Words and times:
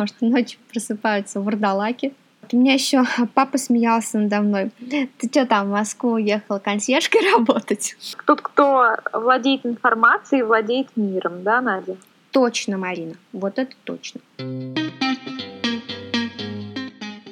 потому 0.00 0.08
что 0.16 0.24
ночью 0.24 0.58
просыпаются 0.72 1.40
вурдалаки. 1.40 2.14
У 2.52 2.56
меня 2.56 2.72
еще 2.72 3.04
папа 3.34 3.58
смеялся 3.58 4.18
надо 4.18 4.40
мной. 4.40 4.70
Ты 5.18 5.28
что 5.30 5.44
там 5.44 5.68
в 5.68 5.72
Москву 5.72 6.12
уехала 6.12 6.58
консьержкой 6.58 7.20
работать? 7.32 7.96
Тот, 8.26 8.40
кто 8.40 8.96
владеет 9.12 9.66
информацией, 9.66 10.42
владеет 10.42 10.88
миром, 10.96 11.42
да, 11.42 11.60
Надя? 11.60 11.96
Точно, 12.30 12.78
Марина, 12.78 13.14
вот 13.32 13.58
это 13.58 13.74
точно. 13.84 14.20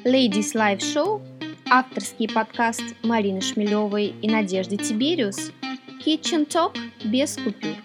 Ladies 0.05 0.55
Live 0.55 0.81
Show– 0.81 1.23
авторский 1.71 2.29
подкаст 2.29 2.83
Марины 3.03 3.41
Шмелевой 3.41 4.15
и 4.21 4.29
Надежды 4.31 4.77
Тибериус 4.77 5.53
Kitchen 6.05 6.47
Talk 6.47 6.77
без 7.05 7.37
купюр. 7.37 7.77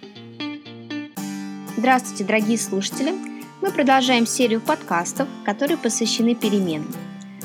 Здравствуйте, 1.77 2.23
дорогие 2.23 2.57
слушатели! 2.57 3.32
Мы 3.64 3.71
продолжаем 3.71 4.27
серию 4.27 4.59
подкастов, 4.59 5.30
которые 5.45 5.77
посвящены 5.77 6.36
переменам. 6.36 6.91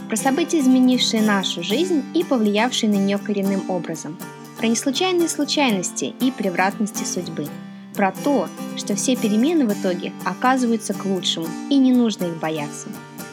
Про 0.09 0.17
события, 0.17 0.59
изменившие 0.59 1.23
нашу 1.23 1.63
жизнь 1.63 2.03
и 2.13 2.25
повлиявшие 2.25 2.91
на 2.91 2.97
нее 2.97 3.19
коренным 3.19 3.71
образом. 3.71 4.19
Про 4.59 4.67
неслучайные 4.67 5.29
случайности 5.29 6.07
и 6.21 6.33
превратности 6.33 7.05
судьбы. 7.05 7.47
Про 7.95 8.11
то, 8.25 8.49
что 8.77 8.97
все 8.97 9.15
перемены 9.15 9.65
в 9.65 9.81
итоге 9.81 10.13
оказываются 10.25 10.93
к 10.93 11.05
лучшему 11.05 11.47
и 11.71 11.77
не 11.77 11.93
нужно 11.93 12.25
их 12.25 12.41
бояться. 12.41 12.89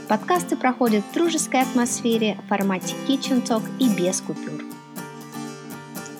Подкасты 0.08 0.56
проходят 0.56 1.04
в 1.06 1.14
дружеской 1.16 1.62
атмосфере 1.62 2.38
в 2.46 2.50
формате 2.50 2.94
Kitchen 3.08 3.44
Talk 3.44 3.64
и 3.80 3.90
без 3.90 4.22
купюр. 4.22 4.64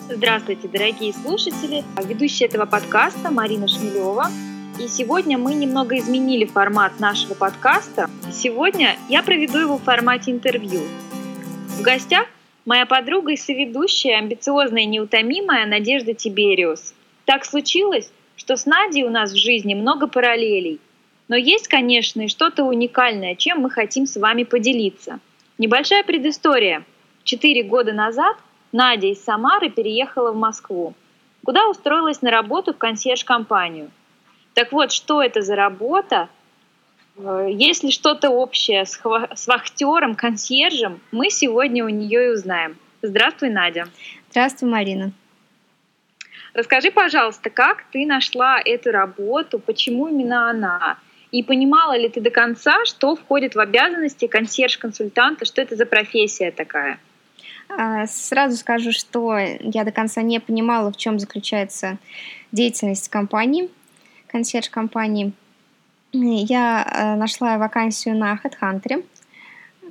Здравствуйте, 0.10 0.68
дорогие 0.68 1.14
слушатели! 1.14 1.84
Ведущая 2.04 2.46
этого 2.46 2.66
подкаста 2.66 3.30
Марина 3.30 3.68
Шмелева. 3.68 4.32
И 4.78 4.90
сегодня 4.90 5.38
мы 5.38 5.54
немного 5.54 5.98
изменили 5.98 6.44
формат 6.44 7.00
нашего 7.00 7.34
подкаста. 7.34 8.10
Сегодня 8.34 8.98
я 9.08 9.24
проведу 9.24 9.58
его 9.58 9.78
в 9.78 9.84
формате 9.84 10.32
интервью. 10.32 10.82
В 11.80 11.82
гостях 11.82 12.28
моя 12.66 12.86
подруга 12.86 13.32
и 13.32 13.38
соведущая, 13.38 14.18
амбициозная 14.18 14.82
и 14.82 14.88
неутомимая 14.88 15.66
Надежда 15.66 16.14
Тибериус. 16.14 16.94
Так 17.24 17.46
случилось, 17.46 18.12
что 18.36 18.58
с 18.58 18.66
Надей 18.66 19.06
у 19.06 19.10
нас 19.10 19.32
в 19.32 19.38
жизни 19.38 19.76
много 19.76 20.08
параллелей. 20.08 20.82
Но 21.30 21.38
есть, 21.38 21.70
конечно, 21.70 22.24
и 22.24 22.28
что-то 22.28 22.66
уникальное, 22.66 23.36
чем 23.36 23.62
мы 23.62 23.70
хотим 23.70 24.06
с 24.06 24.18
вами 24.18 24.44
поделиться. 24.44 25.22
Небольшая 25.58 26.04
предыстория. 26.04 26.84
Четыре 27.24 27.64
года 27.64 27.94
назад 27.94 28.36
Надя 28.74 29.08
из 29.08 29.24
Самары 29.24 29.70
переехала 29.70 30.34
в 30.34 30.36
Москву, 30.36 30.96
куда 31.46 31.70
устроилась 31.70 32.22
на 32.22 32.30
работу 32.30 32.74
в 32.74 32.78
консьерж-компанию– 32.78 33.90
так 34.56 34.72
вот, 34.72 34.92
что 34.92 35.22
это 35.22 35.42
за 35.42 35.56
работа? 35.56 36.30
Э, 37.18 37.48
есть 37.52 37.84
ли 37.84 37.92
что-то 37.92 38.30
общее 38.30 38.86
с, 38.86 39.00
с 39.36 39.48
вахтером, 39.48 40.16
консьержем? 40.16 41.02
Мы 41.12 41.30
сегодня 41.30 41.86
у 41.86 41.90
нее 41.90 42.28
и 42.28 42.30
узнаем. 42.30 42.78
Здравствуй, 43.02 43.50
Надя. 43.50 43.88
Здравствуй, 44.32 44.70
Марина. 44.70 45.12
Расскажи, 46.54 46.90
пожалуйста, 46.90 47.50
как 47.50 47.84
ты 47.92 48.06
нашла 48.06 48.60
эту 48.64 48.92
работу, 48.92 49.60
почему 49.60 50.08
именно 50.08 50.50
она? 50.50 50.98
И 51.32 51.44
понимала 51.44 51.98
ли 51.98 52.08
ты 52.08 52.22
до 52.22 52.30
конца, 52.30 52.86
что 52.86 53.18
входит 53.18 53.56
в 53.56 53.60
обязанности 53.60 54.28
консьерж-консультанта, 54.28 55.44
что 55.44 55.62
это 55.62 55.76
за 55.76 55.86
профессия 55.86 56.52
такая? 56.52 56.98
А, 57.68 58.08
сразу 58.08 58.56
скажу, 58.56 58.94
что 58.94 59.38
я 59.38 59.84
до 59.84 59.92
конца 59.92 60.22
не 60.22 60.40
понимала, 60.40 60.94
в 60.94 60.98
чем 60.98 61.20
заключается 61.20 61.98
деятельность 62.54 63.10
компании 63.10 63.70
консьерж-компании, 64.36 65.32
я 66.12 66.84
э, 66.84 67.16
нашла 67.16 67.58
вакансию 67.58 68.18
на 68.18 68.38
HeadHunter, 68.44 69.06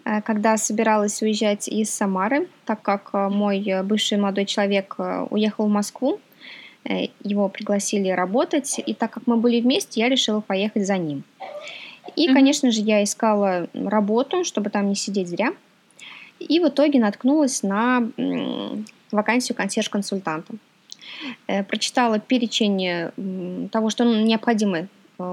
э, 0.04 0.20
когда 0.20 0.58
собиралась 0.58 1.22
уезжать 1.22 1.66
из 1.66 1.88
Самары, 1.88 2.48
так 2.66 2.82
как 2.82 3.10
э, 3.14 3.28
мой 3.30 3.64
бывший 3.82 4.18
молодой 4.18 4.44
человек 4.44 4.96
уехал 5.30 5.66
в 5.66 5.70
Москву, 5.70 6.20
его 7.24 7.48
пригласили 7.48 8.10
работать, 8.10 8.78
и 8.86 8.92
так 8.92 9.10
как 9.10 9.26
мы 9.26 9.38
были 9.38 9.62
вместе, 9.62 10.00
я 10.00 10.10
решила 10.10 10.40
поехать 10.40 10.86
за 10.86 10.98
ним. 10.98 11.22
И, 12.14 12.28
конечно 12.28 12.70
же, 12.70 12.82
я 12.82 13.02
искала 13.02 13.68
работу, 13.72 14.44
чтобы 14.44 14.68
там 14.68 14.88
не 14.88 14.94
сидеть 14.94 15.28
зря. 15.28 15.54
И 16.38 16.60
в 16.60 16.68
итоге 16.68 17.00
наткнулась 17.00 17.62
на 17.62 18.10
вакансию 19.10 19.56
консьерж-консультанта. 19.56 20.52
Э, 21.46 21.62
прочитала 21.62 22.18
перечень 22.18 23.68
того, 23.70 23.90
что 23.90 24.04
необходимо 24.04 24.78
э, 24.78 24.86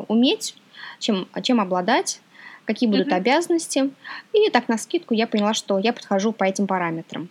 уметь, 0.07 0.55
чем, 0.99 1.27
чем 1.41 1.59
обладать, 1.59 2.21
какие 2.65 2.89
будут 2.89 3.09
mm-hmm. 3.09 3.15
обязанности. 3.15 3.91
И 4.33 4.49
так 4.49 4.67
на 4.67 4.77
скидку 4.77 5.13
я 5.13 5.27
поняла, 5.27 5.53
что 5.53 5.79
я 5.79 5.93
подхожу 5.93 6.31
по 6.31 6.43
этим 6.43 6.67
параметрам. 6.67 7.29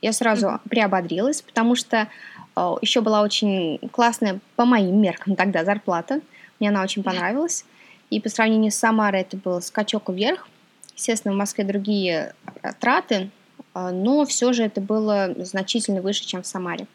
Я 0.00 0.12
сразу 0.12 0.46
mm-hmm. 0.46 0.68
приободрилась, 0.68 1.42
потому 1.42 1.74
что 1.74 2.08
э, 2.56 2.74
еще 2.82 3.00
была 3.00 3.22
очень 3.22 3.78
классная, 3.90 4.40
по 4.56 4.64
моим 4.64 5.00
меркам 5.00 5.36
тогда, 5.36 5.64
зарплата. 5.64 6.20
Мне 6.58 6.68
она 6.68 6.82
очень 6.82 7.02
понравилась. 7.02 7.64
И 8.10 8.20
по 8.20 8.28
сравнению 8.28 8.72
с 8.72 8.76
Самарой 8.76 9.22
это 9.22 9.36
был 9.36 9.60
скачок 9.62 10.08
вверх. 10.10 10.48
Естественно, 10.96 11.32
в 11.32 11.36
Москве 11.38 11.64
другие 11.64 12.34
траты, 12.80 13.30
но 13.72 14.26
все 14.26 14.52
же 14.52 14.64
это 14.64 14.80
было 14.82 15.32
значительно 15.38 16.02
выше, 16.02 16.26
чем 16.26 16.42
в 16.42 16.46
Самаре. 16.46 16.86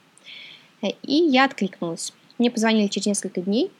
И 0.81 1.13
я 1.13 1.45
откликнулась. 1.45 2.13
Мне 2.37 2.51
позвонили 2.51 2.87
через 2.87 3.07
несколько 3.07 3.41
дней, 3.41 3.71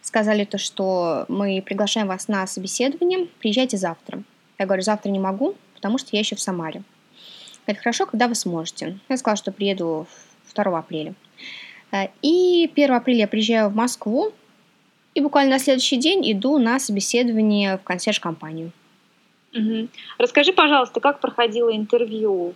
сказали 0.00 0.44
то, 0.44 0.58
что 0.58 1.26
мы 1.28 1.62
приглашаем 1.64 2.06
вас 2.06 2.28
на 2.28 2.46
собеседование, 2.46 3.26
приезжайте 3.40 3.76
завтра. 3.76 4.22
Я 4.58 4.66
говорю, 4.66 4.82
завтра 4.82 5.10
не 5.10 5.18
могу, 5.18 5.54
потому 5.74 5.98
что 5.98 6.10
я 6.12 6.20
еще 6.20 6.36
в 6.36 6.40
Самаре. 6.40 6.82
Это 7.66 7.80
хорошо, 7.80 8.06
когда 8.06 8.28
вы 8.28 8.34
сможете. 8.34 8.98
Я 9.08 9.16
сказала, 9.16 9.36
что 9.36 9.52
приеду 9.52 10.06
2 10.54 10.78
апреля. 10.78 11.14
Э, 11.92 12.08
и 12.22 12.70
1 12.72 12.92
апреля 12.92 13.20
я 13.20 13.28
приезжаю 13.28 13.68
в 13.68 13.74
Москву, 13.74 14.32
и 15.14 15.20
буквально 15.20 15.52
на 15.52 15.58
следующий 15.58 15.96
день 15.96 16.30
иду 16.30 16.58
на 16.58 16.78
собеседование 16.78 17.78
в 17.78 17.82
консьерж-компанию. 17.82 18.70
Угу. 19.54 19.88
Расскажи, 20.18 20.52
пожалуйста, 20.52 21.00
как 21.00 21.20
проходило 21.20 21.74
интервью? 21.74 22.54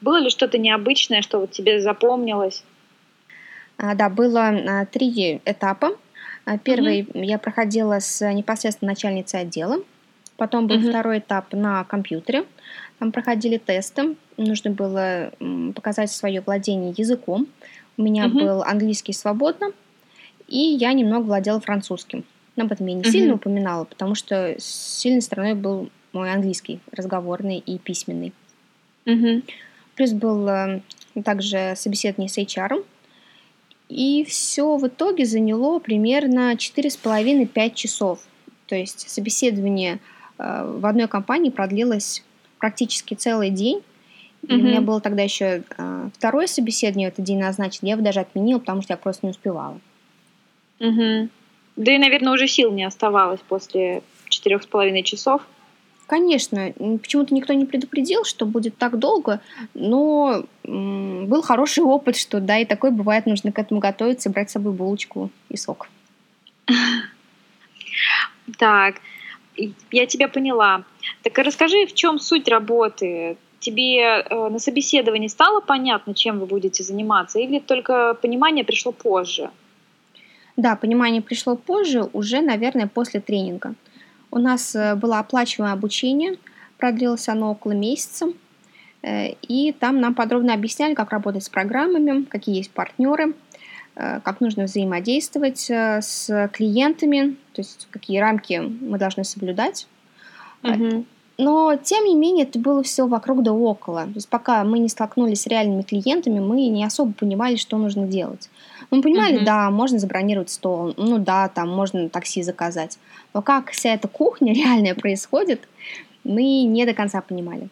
Было 0.00 0.20
ли 0.20 0.28
что-то 0.28 0.58
необычное, 0.58 1.22
что 1.22 1.38
вот 1.38 1.52
тебе 1.52 1.80
запомнилось? 1.80 2.64
А, 3.78 3.94
да, 3.94 4.08
было 4.08 4.48
а, 4.48 4.86
три 4.86 5.40
этапа. 5.44 5.90
А, 6.44 6.58
первый 6.58 7.02
mm-hmm. 7.02 7.24
я 7.24 7.38
проходила 7.38 8.00
с 8.00 8.32
непосредственно 8.32 8.92
начальницей 8.92 9.40
отдела. 9.40 9.78
Потом 10.36 10.66
был 10.66 10.76
mm-hmm. 10.76 10.88
второй 10.88 11.18
этап 11.18 11.52
на 11.52 11.84
компьютере. 11.84 12.44
Там 12.98 13.12
проходили 13.12 13.58
тесты. 13.58 14.16
Нужно 14.36 14.70
было 14.70 15.32
показать 15.74 16.10
свое 16.10 16.40
владение 16.40 16.94
языком. 16.96 17.46
У 17.96 18.02
меня 18.02 18.26
mm-hmm. 18.26 18.40
был 18.40 18.62
английский 18.62 19.12
свободно, 19.12 19.72
и 20.48 20.58
я 20.58 20.92
немного 20.92 21.24
владела 21.24 21.60
французским. 21.60 22.24
Но 22.54 22.64
об 22.64 22.72
этом 22.72 22.86
я 22.86 22.94
не 22.94 23.02
mm-hmm. 23.02 23.10
сильно 23.10 23.34
упоминала, 23.34 23.84
потому 23.84 24.14
что 24.14 24.54
сильной 24.58 25.22
стороной 25.22 25.54
был 25.54 25.90
мой 26.12 26.32
английский, 26.32 26.80
разговорный 26.92 27.58
и 27.58 27.78
письменный. 27.78 28.32
Mm-hmm. 29.06 29.50
Плюс 29.94 30.12
был 30.12 30.46
э, 30.48 30.80
также 31.24 31.74
собеседование 31.76 32.28
с 32.28 32.38
HR. 32.38 32.84
И 33.88 34.24
все 34.24 34.76
в 34.76 34.86
итоге 34.86 35.24
заняло 35.24 35.78
примерно 35.78 36.54
4,5-5 36.54 37.74
часов. 37.74 38.20
То 38.66 38.74
есть 38.74 39.08
собеседование 39.08 40.00
э, 40.38 40.76
в 40.78 40.84
одной 40.86 41.06
компании 41.06 41.50
продлилось 41.50 42.24
практически 42.58 43.14
целый 43.14 43.50
день. 43.50 43.82
И 44.42 44.46
mm-hmm. 44.46 44.54
у 44.54 44.62
меня 44.62 44.80
было 44.80 45.00
тогда 45.00 45.22
еще 45.22 45.62
э, 45.78 46.08
второе 46.14 46.46
собеседование 46.46 47.10
в 47.10 47.12
этот 47.12 47.24
день 47.24 47.38
назначено. 47.38 47.86
Я 47.86 47.92
его 47.92 48.02
даже 48.02 48.20
отменила, 48.20 48.58
потому 48.58 48.82
что 48.82 48.92
я 48.92 48.96
просто 48.96 49.26
не 49.26 49.30
успевала. 49.30 49.78
Mm-hmm. 50.80 51.28
Да 51.76 51.92
и, 51.92 51.98
наверное, 51.98 52.32
уже 52.32 52.48
сил 52.48 52.72
не 52.72 52.84
оставалось 52.84 53.40
после 53.46 54.02
четырех 54.28 54.62
с 54.62 54.66
половиной 54.66 55.02
часов. 55.02 55.42
Конечно, 56.06 56.72
почему-то 57.02 57.34
никто 57.34 57.52
не 57.52 57.64
предупредил, 57.64 58.24
что 58.24 58.46
будет 58.46 58.78
так 58.78 58.98
долго, 58.98 59.40
но 59.74 60.44
был 60.62 61.42
хороший 61.42 61.82
опыт, 61.84 62.16
что 62.16 62.40
да, 62.40 62.58
и 62.58 62.64
такое 62.64 62.92
бывает, 62.92 63.26
нужно 63.26 63.50
к 63.50 63.58
этому 63.58 63.80
готовиться, 63.80 64.30
брать 64.30 64.50
с 64.50 64.52
собой 64.52 64.72
булочку 64.72 65.30
и 65.48 65.56
сок. 65.56 65.88
Так, 68.58 69.00
я 69.90 70.06
тебя 70.06 70.28
поняла. 70.28 70.84
Так 71.22 71.38
расскажи, 71.38 71.86
в 71.86 71.94
чем 71.94 72.20
суть 72.20 72.46
работы? 72.48 73.36
Тебе 73.58 74.00
э, 74.02 74.48
на 74.48 74.58
собеседовании 74.58 75.28
стало 75.28 75.60
понятно, 75.60 76.14
чем 76.14 76.38
вы 76.38 76.46
будете 76.46 76.84
заниматься, 76.84 77.40
или 77.40 77.58
только 77.58 78.14
понимание 78.14 78.64
пришло 78.64 78.92
позже? 78.92 79.50
Да, 80.56 80.76
понимание 80.76 81.22
пришло 81.22 81.56
позже, 81.56 82.08
уже, 82.12 82.40
наверное, 82.40 82.86
после 82.86 83.20
тренинга. 83.20 83.74
У 84.36 84.38
нас 84.38 84.74
э, 84.76 84.94
было 84.96 85.18
оплачиваемое 85.18 85.72
обучение, 85.72 86.36
продлилось 86.76 87.26
оно 87.26 87.52
около 87.52 87.72
месяца, 87.72 88.26
э, 89.00 89.30
и 89.40 89.72
там 89.72 89.98
нам 89.98 90.14
подробно 90.14 90.52
объясняли, 90.52 90.92
как 90.92 91.10
работать 91.10 91.42
с 91.42 91.48
программами, 91.48 92.24
какие 92.24 92.58
есть 92.58 92.70
партнеры, 92.70 93.32
э, 93.94 94.20
как 94.22 94.42
нужно 94.42 94.64
взаимодействовать 94.64 95.70
с 95.70 96.50
клиентами, 96.52 97.36
то 97.54 97.62
есть 97.62 97.88
какие 97.90 98.18
рамки 98.18 98.60
мы 98.60 98.98
должны 98.98 99.24
соблюдать, 99.24 99.88
Угу. 100.62 101.04
Но, 101.38 101.76
тем 101.76 102.04
не 102.06 102.16
менее, 102.16 102.46
это 102.46 102.58
было 102.58 102.82
все 102.82 103.06
вокруг 103.06 103.42
да 103.42 103.52
около. 103.52 104.04
То 104.04 104.12
есть 104.14 104.28
пока 104.28 104.64
мы 104.64 104.78
не 104.78 104.88
столкнулись 104.88 105.42
с 105.42 105.46
реальными 105.46 105.82
клиентами, 105.82 106.40
мы 106.40 106.66
не 106.68 106.82
особо 106.82 107.12
понимали, 107.12 107.56
что 107.56 107.76
нужно 107.76 108.06
делать. 108.06 108.48
Мы 108.90 109.02
понимали, 109.02 109.40
mm-hmm. 109.40 109.44
да, 109.44 109.70
можно 109.70 109.98
забронировать 109.98 110.50
стол, 110.50 110.94
ну 110.96 111.18
да, 111.18 111.48
там 111.48 111.68
можно 111.68 112.08
такси 112.08 112.42
заказать. 112.42 112.98
Но 113.34 113.42
как 113.42 113.70
вся 113.70 113.94
эта 113.94 114.08
кухня 114.08 114.52
реальная 114.54 114.94
происходит, 114.94 115.68
мы 116.24 116.62
не 116.64 116.84
до 116.86 116.94
конца 116.94 117.20
понимали. 117.20 117.68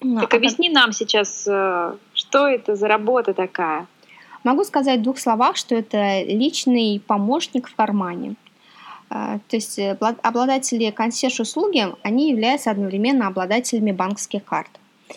Ну, 0.00 0.20
так 0.20 0.34
а 0.34 0.36
объясни 0.36 0.68
как... 0.68 0.74
нам 0.74 0.92
сейчас, 0.92 1.46
э, 1.48 1.94
что 2.14 2.46
это 2.46 2.76
за 2.76 2.88
работа 2.88 3.34
такая? 3.34 3.86
Могу 4.44 4.64
сказать 4.64 5.00
в 5.00 5.02
двух 5.02 5.18
словах, 5.18 5.56
что 5.56 5.74
это 5.74 6.22
личный 6.22 7.02
помощник 7.04 7.68
в 7.68 7.74
кармане. 7.74 8.36
А, 9.10 9.38
то 9.48 9.56
есть 9.56 9.78
э, 9.78 9.96
обладатели 10.22 10.90
консьерж-услуги, 10.90 11.86
они 12.02 12.30
являются 12.30 12.70
одновременно 12.70 13.26
обладателями 13.26 13.92
банковских 13.92 14.44
карт. 14.44 14.70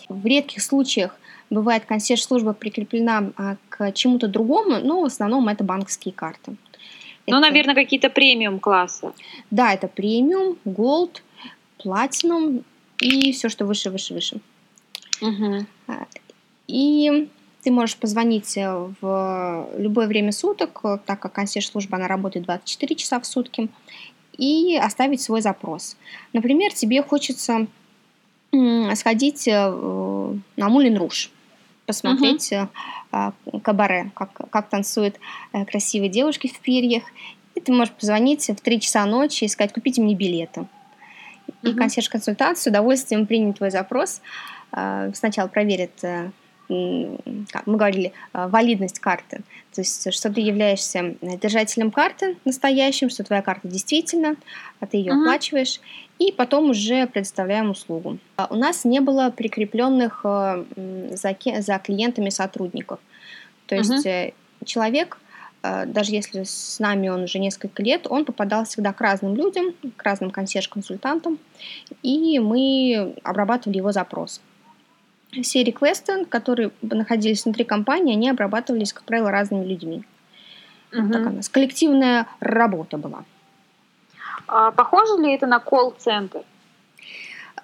В 0.08 0.24
редких 0.26 0.62
случаях 0.62 1.16
бывает 1.52 1.84
консьерж-служба 1.84 2.52
прикреплена 2.54 3.32
а, 3.36 3.56
к 3.68 3.92
чему-то 3.92 4.26
другому, 4.26 4.78
но 4.80 5.02
в 5.02 5.04
основном 5.04 5.48
это 5.48 5.62
банковские 5.64 6.14
карты. 6.14 6.56
Ну, 7.26 7.38
это... 7.38 7.40
наверное, 7.40 7.74
какие-то 7.74 8.08
премиум 8.08 8.58
класса. 8.58 9.12
Да, 9.50 9.72
это 9.72 9.86
премиум, 9.86 10.56
голд, 10.64 11.22
платинум 11.78 12.64
и 13.00 13.32
все, 13.32 13.48
что 13.48 13.66
выше, 13.66 13.90
выше, 13.90 14.14
выше. 14.14 14.40
Угу. 15.20 15.66
И 16.68 17.28
ты 17.62 17.70
можешь 17.70 17.96
позвонить 17.96 18.56
э, 18.56 18.88
в 19.00 19.68
любое 19.76 20.06
время 20.08 20.32
суток, 20.32 20.80
э, 20.84 20.98
так 21.04 21.20
как 21.20 21.32
консьерж-служба, 21.32 21.96
она 21.96 22.08
работает 22.08 22.46
24 22.46 22.96
часа 22.96 23.20
в 23.20 23.26
сутки, 23.26 23.68
и 24.36 24.76
оставить 24.76 25.20
свой 25.20 25.42
запрос. 25.42 25.96
Например, 26.32 26.72
тебе 26.72 27.02
хочется 27.02 27.66
сходить 28.94 29.46
э, 29.48 30.34
на 30.56 30.68
Мулин 30.68 30.96
Руш, 30.96 31.30
посмотреть 31.86 32.52
uh-huh. 32.52 33.32
кабаре, 33.62 34.10
как, 34.14 34.32
как 34.50 34.68
танцуют 34.68 35.16
красивые 35.70 36.08
девушки 36.08 36.48
в 36.48 36.60
перьях. 36.60 37.02
И 37.54 37.60
ты 37.60 37.72
можешь 37.72 37.92
позвонить 37.94 38.48
в 38.48 38.56
3 38.56 38.80
часа 38.80 39.04
ночи 39.06 39.44
и 39.44 39.48
сказать, 39.48 39.72
купите 39.72 40.00
мне 40.00 40.14
билеты. 40.14 40.60
Uh-huh. 40.60 41.70
И 41.70 41.74
консьерж-консультант 41.74 42.58
с 42.58 42.66
удовольствием 42.66 43.26
примет 43.26 43.58
твой 43.58 43.70
запрос. 43.70 44.20
Сначала 44.70 45.48
проверит 45.48 46.02
как 46.68 47.66
мы 47.66 47.76
говорили, 47.76 48.12
э, 48.32 48.46
валидность 48.48 48.98
карты. 48.98 49.42
То 49.74 49.80
есть, 49.80 50.12
что 50.12 50.32
ты 50.32 50.40
являешься 50.40 51.16
держателем 51.20 51.90
карты 51.90 52.36
настоящим, 52.44 53.10
что 53.10 53.24
твоя 53.24 53.42
карта 53.42 53.68
действительно, 53.68 54.36
а 54.80 54.86
ты 54.86 54.98
ее 54.98 55.12
uh-huh. 55.12 55.22
оплачиваешь, 55.22 55.80
и 56.18 56.32
потом 56.32 56.70
уже 56.70 57.06
предоставляем 57.06 57.70
услугу. 57.70 58.18
А 58.36 58.46
у 58.50 58.56
нас 58.56 58.84
не 58.84 59.00
было 59.00 59.30
прикрепленных 59.30 60.20
э, 60.24 60.64
за, 61.10 61.36
за 61.60 61.78
клиентами 61.78 62.30
сотрудников. 62.30 63.00
То 63.66 63.76
есть 63.76 64.06
uh-huh. 64.06 64.34
человек, 64.64 65.18
даже 65.62 66.12
если 66.12 66.42
с 66.42 66.78
нами 66.80 67.08
он 67.08 67.22
уже 67.22 67.38
несколько 67.38 67.82
лет, 67.82 68.06
он 68.10 68.24
попадал 68.24 68.64
всегда 68.64 68.92
к 68.92 69.00
разным 69.00 69.36
людям, 69.36 69.74
к 69.96 70.02
разным 70.02 70.30
консьерж-консультантам, 70.30 71.38
и 72.02 72.40
мы 72.40 73.14
обрабатывали 73.22 73.78
его 73.78 73.92
запрос 73.92 74.40
все 75.40 75.64
реквесты, 75.64 76.24
которые 76.26 76.70
находились 76.82 77.44
внутри 77.44 77.64
компании, 77.64 78.14
они 78.14 78.28
обрабатывались, 78.28 78.92
как 78.92 79.04
правило, 79.04 79.30
разными 79.30 79.64
людьми. 79.64 80.04
Угу. 80.92 81.12
Так 81.12 81.26
у 81.26 81.30
нас 81.30 81.48
коллективная 81.48 82.26
работа 82.40 82.98
была. 82.98 83.24
А 84.46 84.70
похоже 84.72 85.22
ли 85.22 85.34
это 85.34 85.46
на 85.46 85.58
колл-центр? 85.58 86.42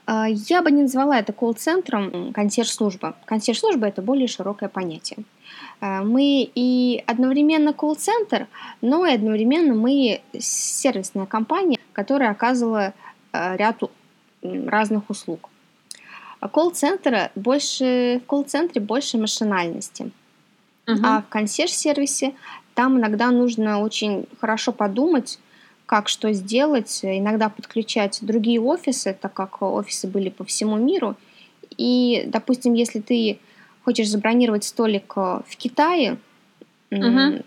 А, 0.07 0.27
я 0.29 0.63
бы 0.63 0.71
не 0.71 0.83
назвала 0.83 1.19
это 1.19 1.35
колл-центром 1.35 2.33
консьерж-служба. 2.33 3.17
Консьерж-служба– 3.27 3.87
это 3.89 4.01
более 4.01 4.29
широкое 4.29 4.71
понятие. 4.71 5.19
А, 5.81 6.03
мы 6.03 6.49
и 6.55 7.05
одновременно 7.07 7.75
колл-центр, 7.75 8.47
но 8.81 9.05
и 9.05 9.13
одновременно 9.13 9.75
мы 9.75 10.23
сервисная 10.39 11.27
компания, 11.27 11.79
которая 11.93 12.31
оказывала 12.31 12.95
а, 13.33 13.57
ряд 13.57 13.83
разных 14.43 15.11
услуг. 15.11 15.51
А 16.41 16.49
колл-центра 16.49 17.31
больше, 17.35 18.21
в 18.23 18.27
колл-центре 18.27 18.81
больше 18.81 19.19
машинальности. 19.19 20.11
Uh-huh. 20.87 21.01
А 21.03 21.23
в 21.23 21.29
консьерж-сервисе 21.29 22.35
там 22.75 22.99
иногда 22.99 23.31
нужно 23.31 23.81
очень 23.81 24.27
хорошо 24.41 24.73
подумать, 24.73 25.39
как 25.87 26.09
что 26.09 26.33
сделать, 26.33 27.01
иногда 27.03 27.49
подключать 27.49 28.19
другие 28.23 28.61
офисы, 28.61 29.17
так 29.21 29.33
как 29.33 29.63
офисы 29.63 30.07
были 30.07 30.29
по 30.29 30.45
всему 30.45 30.77
миру. 30.77 31.17
И, 31.77 32.25
допустим, 32.27 32.75
если 32.75 33.01
ты 33.01 33.39
хочешь 33.85 34.09
забронировать 34.09 34.65
столик 34.65 35.17
в 35.17 35.57
Китае, 35.57 36.19
uh-huh. 36.91 37.45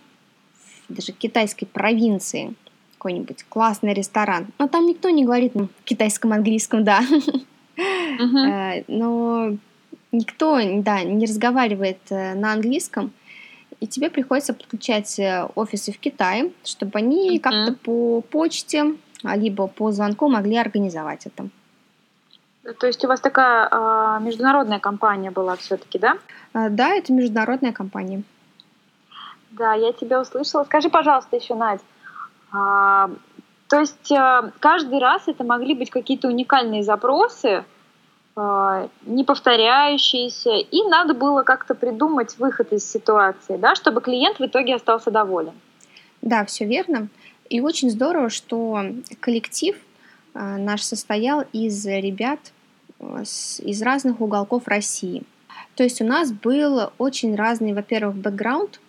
даже 0.90 1.14
в 1.14 1.18
китайской 1.18 1.66
провинции, 1.66 2.54
какой-нибудь 2.98 3.46
классный 3.48 3.94
ресторан, 3.94 4.48
но 4.60 4.68
там 4.68 4.86
никто 4.86 5.10
не 5.10 5.26
говорит 5.26 5.56
на 5.56 5.70
китайском 5.86 6.34
английском, 6.34 6.84
да. 6.84 7.02
uh 8.20 8.84
Но 8.88 9.58
никто, 10.12 10.60
да, 10.82 11.04
не 11.04 11.26
разговаривает 11.26 12.00
э, 12.10 12.34
на 12.36 12.54
английском, 12.54 13.12
и 13.80 13.88
тебе 13.88 14.10
приходится 14.10 14.54
подключать 14.54 15.20
э, 15.20 15.48
офисы 15.56 15.92
в 15.92 15.98
Китае, 15.98 16.52
чтобы 16.64 17.00
они 17.00 17.38
uh-huh. 17.38 17.40
как-то 17.40 17.74
по 17.74 18.22
почте, 18.22 18.96
либо 19.24 19.68
по 19.68 19.92
звонку 19.92 20.30
могли 20.30 20.58
организовать 20.58 21.26
это. 21.26 21.50
То 22.80 22.88
есть 22.88 23.04
у 23.04 23.08
вас 23.08 23.20
такая 23.20 23.68
а, 23.72 24.20
международная 24.20 24.80
компания 24.80 25.32
была 25.32 25.56
все-таки, 25.56 25.98
да? 25.98 26.18
А, 26.54 26.70
да, 26.70 26.90
это 26.90 27.12
международная 27.12 27.72
компания. 27.72 28.22
Да, 29.50 29.74
я 29.74 29.94
тебя 29.94 30.22
услышала. 30.22 30.64
Скажи, 30.64 30.90
пожалуйста, 30.90 31.36
еще, 31.36 31.56
Надь, 31.56 31.82
а, 32.52 33.10
то 33.68 33.80
есть 33.80 34.12
а, 34.12 34.52
каждый 34.60 35.00
раз 35.00 35.24
это 35.28 35.44
могли 35.44 35.74
быть 35.74 35.90
какие-то 35.90 36.28
уникальные 36.28 36.84
запросы, 36.84 37.48
а, 37.48 37.66
не 38.36 39.24
повторяющиеся, 39.26 40.52
и 40.52 40.84
надо 40.84 41.14
было 41.14 41.44
как-то 41.44 41.76
придумать 41.76 42.38
выход 42.38 42.72
из 42.72 42.90
ситуации, 42.90 43.58
да, 43.58 43.76
чтобы 43.76 44.02
клиент 44.02 44.40
в 44.40 44.46
итоге 44.46 44.76
остался 44.76 45.12
доволен. 45.12 45.54
Да, 46.22 46.46
все 46.46 46.66
верно. 46.66 47.10
И 47.50 47.60
очень 47.60 47.90
здорово, 47.90 48.30
что 48.30 48.82
коллектив 49.20 49.76
а, 50.34 50.58
наш 50.58 50.82
состоял 50.82 51.44
из 51.52 51.86
ребят 51.86 52.40
а, 53.00 53.24
из 53.24 53.82
разных 53.82 54.22
уголков 54.22 54.68
России. 54.68 55.24
То 55.76 55.84
есть 55.84 56.02
у 56.02 56.06
нас 56.06 56.32
был 56.32 56.92
очень 56.98 57.36
разный, 57.36 57.74
во-первых, 57.74 58.16
бэкграунд, 58.16 58.80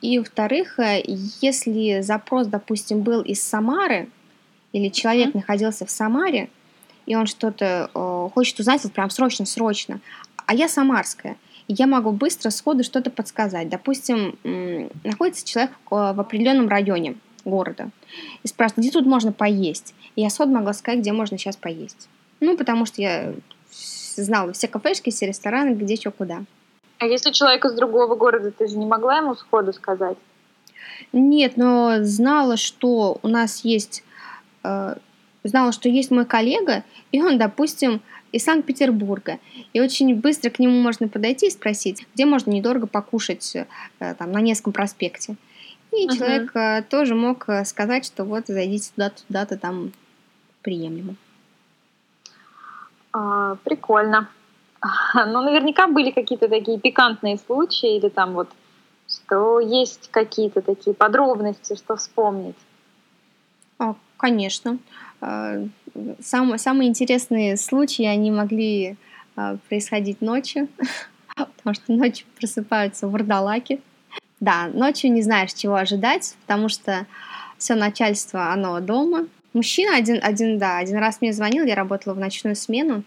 и, 0.00 0.18
во-вторых, 0.18 0.78
э, 0.78 1.02
если 1.40 2.00
запрос, 2.00 2.48
допустим, 2.48 3.02
был 3.02 3.22
из 3.22 3.42
Самары, 3.42 4.08
или 4.72 4.88
человек 4.88 5.28
mm-hmm. 5.28 5.36
находился 5.36 5.86
в 5.86 5.90
Самаре, 5.90 6.48
и 7.06 7.16
он 7.16 7.26
что-то 7.26 7.90
э, 7.92 8.28
хочет 8.34 8.58
узнать 8.60 8.82
вот 8.84 8.92
прям 8.92 9.10
срочно-срочно, 9.10 10.00
а 10.46 10.54
я 10.54 10.68
самарская, 10.68 11.36
и 11.68 11.74
я 11.74 11.86
могу 11.86 12.12
быстро 12.12 12.50
сходу 12.50 12.84
что-то 12.84 13.10
подсказать. 13.10 13.68
Допустим, 13.68 14.38
э, 14.44 14.88
находится 15.04 15.46
человек 15.46 15.72
в 15.90 16.20
определенном 16.20 16.68
районе 16.68 17.16
города 17.44 17.90
и 18.42 18.48
спрашивает, 18.48 18.86
где 18.86 18.90
тут 18.90 19.06
можно 19.06 19.32
поесть? 19.32 19.94
И 20.16 20.22
я 20.22 20.30
сходу 20.30 20.52
могла 20.52 20.72
сказать, 20.72 21.00
где 21.00 21.12
можно 21.12 21.38
сейчас 21.38 21.56
поесть. 21.56 22.08
Ну, 22.40 22.56
потому 22.56 22.86
что 22.86 23.00
я 23.00 23.32
знала 24.16 24.52
все 24.52 24.68
кафешки, 24.68 25.10
все 25.10 25.26
рестораны, 25.26 25.74
где 25.74 25.96
что, 25.96 26.10
куда. 26.10 26.44
А 26.98 27.06
если 27.06 27.32
человек 27.32 27.64
из 27.64 27.72
другого 27.72 28.14
города, 28.14 28.50
ты 28.50 28.68
же 28.68 28.76
не 28.76 28.86
могла 28.86 29.18
ему 29.18 29.34
сходу 29.34 29.72
сказать? 29.72 30.16
Нет, 31.12 31.56
но 31.56 31.96
знала, 32.02 32.56
что 32.56 33.18
у 33.22 33.28
нас 33.28 33.64
есть 33.64 34.04
э, 34.62 34.96
знала, 35.44 35.72
что 35.72 35.88
есть 35.88 36.10
мой 36.10 36.24
коллега, 36.24 36.84
и 37.10 37.22
он, 37.22 37.38
допустим, 37.38 38.00
из 38.32 38.44
Санкт-Петербурга. 38.44 39.38
И 39.72 39.80
очень 39.80 40.14
быстро 40.14 40.50
к 40.50 40.58
нему 40.58 40.80
можно 40.80 41.08
подойти 41.08 41.48
и 41.48 41.50
спросить, 41.50 42.06
где 42.14 42.24
можно 42.24 42.50
недорого 42.50 42.86
покушать 42.86 43.54
э, 43.54 43.66
там, 43.98 44.32
на 44.32 44.40
Невском 44.40 44.72
проспекте. 44.72 45.36
И 45.92 46.06
uh-huh. 46.06 46.16
человек 46.16 46.56
э, 46.56 46.82
тоже 46.88 47.14
мог 47.14 47.48
э, 47.48 47.64
сказать, 47.64 48.06
что 48.06 48.24
вот 48.24 48.46
зайдите 48.46 48.90
туда-то, 48.94 49.22
туда-то, 49.26 49.58
там 49.58 49.92
приемлемо. 50.62 51.16
А, 53.12 53.56
прикольно. 53.64 54.28
Ну, 55.14 55.42
наверняка 55.42 55.86
были 55.86 56.10
какие-то 56.10 56.48
такие 56.48 56.78
пикантные 56.78 57.36
случаи, 57.36 57.96
или 57.96 58.08
там 58.08 58.32
вот, 58.32 58.48
что 59.06 59.60
есть 59.60 60.10
какие-то 60.10 60.60
такие 60.60 60.94
подробности, 60.94 61.76
что 61.76 61.96
вспомнить. 61.96 62.56
А, 63.78 63.94
конечно. 64.16 64.78
А, 65.22 65.64
самые, 66.20 66.58
самые 66.58 66.88
интересные 66.90 67.56
случаи, 67.56 68.04
они 68.04 68.30
могли 68.30 68.96
а, 69.36 69.56
происходить 69.68 70.20
ночью, 70.20 70.68
потому 71.36 71.74
что 71.74 71.92
ночью 71.92 72.26
просыпаются 72.38 73.08
вурдалаки. 73.08 73.80
Да, 74.40 74.66
ночью 74.66 75.12
не 75.12 75.22
знаешь, 75.22 75.54
чего 75.54 75.76
ожидать, 75.76 76.34
потому 76.44 76.68
что 76.68 77.06
все 77.56 77.76
начальство, 77.76 78.52
оно 78.52 78.80
дома, 78.80 79.28
Мужчина 79.52 79.96
один, 79.96 80.18
один, 80.22 80.58
да, 80.58 80.78
один 80.78 80.96
раз 80.96 81.20
мне 81.20 81.32
звонил, 81.32 81.66
я 81.66 81.74
работала 81.74 82.14
в 82.14 82.18
ночную 82.18 82.56
смену. 82.56 83.02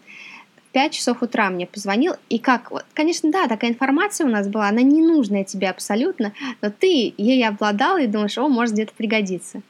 В 0.56 0.72
5 0.72 0.92
часов 0.92 1.22
утра 1.22 1.50
мне 1.50 1.66
позвонил, 1.66 2.14
и 2.28 2.38
как, 2.38 2.70
вот, 2.70 2.84
конечно, 2.94 3.32
да, 3.32 3.48
такая 3.48 3.70
информация 3.70 4.26
у 4.26 4.30
нас 4.30 4.46
была, 4.46 4.68
она 4.68 4.82
не 4.82 5.02
нужная 5.02 5.42
тебе 5.42 5.70
абсолютно, 5.70 6.32
но 6.60 6.70
ты 6.70 7.14
ей 7.16 7.46
обладал 7.48 7.96
и 7.96 8.06
думаешь, 8.06 8.38
о, 8.38 8.48
может 8.48 8.74
где-то 8.74 8.92
пригодится. 8.94 9.62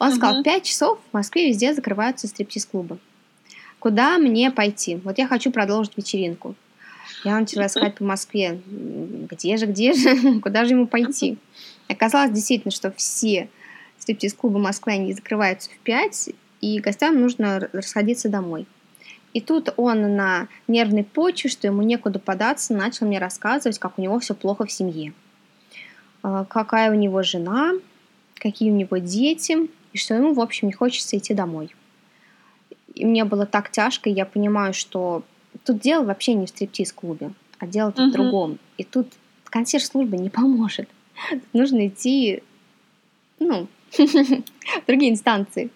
Он 0.00 0.14
сказал, 0.14 0.40
в 0.40 0.42
5 0.42 0.64
часов 0.64 0.98
в 1.10 1.14
Москве 1.14 1.48
везде 1.48 1.74
закрываются 1.74 2.26
стриптиз-клубы. 2.26 2.98
Куда 3.78 4.18
мне 4.18 4.50
пойти? 4.50 4.96
Вот 4.96 5.18
я 5.18 5.28
хочу 5.28 5.52
продолжить 5.52 5.96
вечеринку. 5.96 6.54
Я 7.22 7.38
начала 7.38 7.66
искать 7.66 7.96
по 7.96 8.04
Москве, 8.04 8.62
где 8.66 9.58
же, 9.58 9.66
где 9.66 9.92
же, 9.92 10.40
куда 10.42 10.64
же 10.64 10.72
ему 10.72 10.86
пойти. 10.86 11.36
Оказалось 11.86 12.32
действительно, 12.32 12.72
что 12.72 12.90
все 12.92 13.50
стриптиз-клубы 13.98 14.58
Москвы, 14.58 14.92
они 14.92 15.12
закрываются 15.12 15.70
в 15.70 15.78
5, 15.80 16.30
и 16.62 16.80
гостям 16.80 17.20
нужно 17.20 17.68
расходиться 17.72 18.30
домой. 18.30 18.66
И 19.34 19.42
тут 19.42 19.74
он 19.76 20.16
на 20.16 20.48
нервной 20.66 21.04
почве, 21.04 21.50
что 21.50 21.66
ему 21.66 21.82
некуда 21.82 22.18
податься, 22.18 22.72
начал 22.72 23.06
мне 23.06 23.18
рассказывать, 23.18 23.78
как 23.78 23.98
у 23.98 24.02
него 24.02 24.18
все 24.18 24.34
плохо 24.34 24.64
в 24.64 24.72
семье. 24.72 25.12
А, 26.22 26.46
какая 26.46 26.90
у 26.90 26.94
него 26.94 27.22
жена, 27.22 27.72
какие 28.36 28.70
у 28.70 28.74
него 28.74 28.96
дети, 28.96 29.68
и 29.92 29.98
что 29.98 30.14
ему, 30.14 30.34
в 30.34 30.40
общем, 30.40 30.68
не 30.68 30.72
хочется 30.72 31.16
идти 31.16 31.34
домой. 31.34 31.74
И 32.94 33.04
мне 33.04 33.24
было 33.24 33.46
так 33.46 33.70
тяжко, 33.70 34.10
и 34.10 34.12
я 34.12 34.26
понимаю, 34.26 34.74
что 34.74 35.22
тут 35.64 35.80
дело 35.80 36.04
вообще 36.04 36.34
не 36.34 36.46
в 36.46 36.48
стриптиз-клубе, 36.48 37.32
а 37.58 37.66
дело 37.66 37.92
тут 37.92 38.06
uh-huh. 38.06 38.10
в 38.10 38.12
другом. 38.12 38.58
И 38.78 38.84
тут 38.84 39.08
консьерж-служба 39.44 40.16
не 40.16 40.30
поможет. 40.30 40.88
Тут 41.30 41.42
нужно 41.52 41.88
идти, 41.88 42.42
ну, 43.38 43.68
в 43.98 44.86
другие 44.86 45.12
инстанции. 45.12 45.70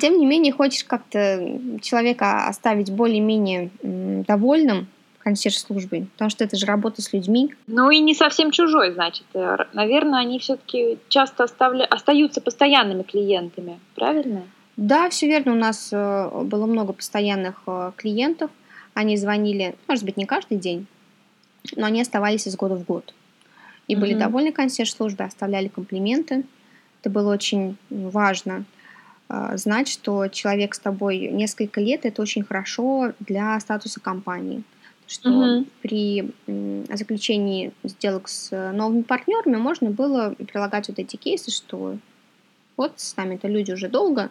Тем 0.00 0.18
не 0.18 0.26
менее, 0.26 0.52
хочешь 0.52 0.84
как-то 0.84 1.60
человека 1.82 2.46
оставить 2.46 2.90
более-менее 2.90 3.70
довольным 3.82 4.86
консьерж-службой, 5.22 6.06
потому 6.12 6.30
что 6.30 6.44
это 6.44 6.56
же 6.56 6.66
работа 6.66 7.00
с 7.02 7.12
людьми. 7.12 7.54
Ну 7.66 7.90
и 7.90 8.00
не 8.00 8.14
совсем 8.14 8.50
чужой, 8.50 8.92
значит. 8.92 9.26
Э, 9.34 9.56
наверное, 9.72 10.20
они 10.20 10.38
все-таки 10.38 10.98
часто 11.08 11.44
оставля... 11.44 11.84
остаются 11.84 12.40
постоянными 12.40 13.02
клиентами, 13.02 13.78
правильно? 13.94 14.42
Да, 14.76 15.08
все 15.10 15.26
верно. 15.26 15.52
У 15.52 15.56
нас 15.56 15.90
э, 15.92 16.30
было 16.44 16.66
много 16.66 16.92
постоянных 16.92 17.62
э, 17.66 17.92
клиентов. 17.96 18.50
Они 18.94 19.16
звонили, 19.16 19.74
может 19.88 20.04
быть, 20.04 20.16
не 20.16 20.26
каждый 20.26 20.58
день, 20.58 20.86
но 21.76 21.86
они 21.86 22.00
оставались 22.00 22.46
из 22.46 22.56
года 22.56 22.74
в 22.74 22.84
год. 22.84 23.14
И 23.86 23.94
mm-hmm. 23.94 23.98
были 23.98 24.14
довольны 24.14 24.52
консьерж-службой, 24.52 25.26
оставляли 25.26 25.68
комплименты. 25.68 26.44
Это 27.00 27.10
было 27.10 27.32
очень 27.32 27.76
важно 27.90 28.64
знать, 29.54 29.88
что 29.88 30.28
человек 30.28 30.74
с 30.74 30.78
тобой 30.78 31.28
несколько 31.28 31.80
лет, 31.80 32.04
это 32.04 32.20
очень 32.20 32.44
хорошо 32.44 33.14
для 33.18 33.58
статуса 33.60 33.98
компании. 33.98 34.62
Что 35.06 35.28
mm-hmm. 35.28 35.66
при 35.82 36.32
заключении 36.94 37.72
сделок 37.84 38.28
с 38.28 38.50
новыми 38.72 39.02
партнерами 39.02 39.56
можно 39.56 39.90
было 39.90 40.34
прилагать 40.48 40.88
вот 40.88 40.98
эти 40.98 41.16
кейсы, 41.16 41.50
что 41.50 41.98
вот 42.76 42.92
с 42.96 43.16
нами-то 43.16 43.48
люди 43.48 43.72
уже 43.72 43.88
долго, 43.88 44.30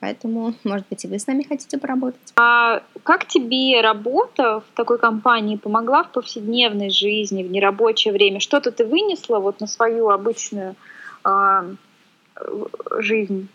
Поэтому, 0.00 0.54
может 0.64 0.86
быть, 0.88 1.04
и 1.04 1.08
вы 1.08 1.18
с 1.18 1.26
нами 1.26 1.42
хотите 1.42 1.78
поработать. 1.78 2.32
А 2.36 2.82
как 3.02 3.26
тебе 3.26 3.80
работа 3.80 4.60
в 4.60 4.76
такой 4.76 4.98
компании 4.98 5.56
помогла 5.56 6.04
в 6.04 6.12
повседневной 6.12 6.90
жизни, 6.90 7.42
в 7.42 7.50
нерабочее 7.50 8.12
время? 8.12 8.40
Что-то 8.40 8.70
ты 8.70 8.84
вынесла 8.84 9.38
вот 9.38 9.60
на 9.60 9.66
свою 9.66 10.10
обычную 10.10 10.76
а, 11.24 11.66
жизнь? 12.98 13.48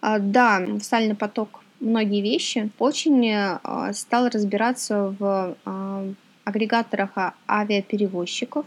А, 0.00 0.18
да, 0.18 0.66
встали 0.80 1.08
на 1.08 1.14
поток 1.14 1.60
многие 1.80 2.20
вещи. 2.20 2.70
Очень 2.78 3.30
а, 3.32 3.92
стала 3.92 4.30
разбираться 4.30 5.14
в 5.18 5.56
а, 5.64 6.08
агрегаторах 6.44 7.10
авиаперевозчиков. 7.48 8.66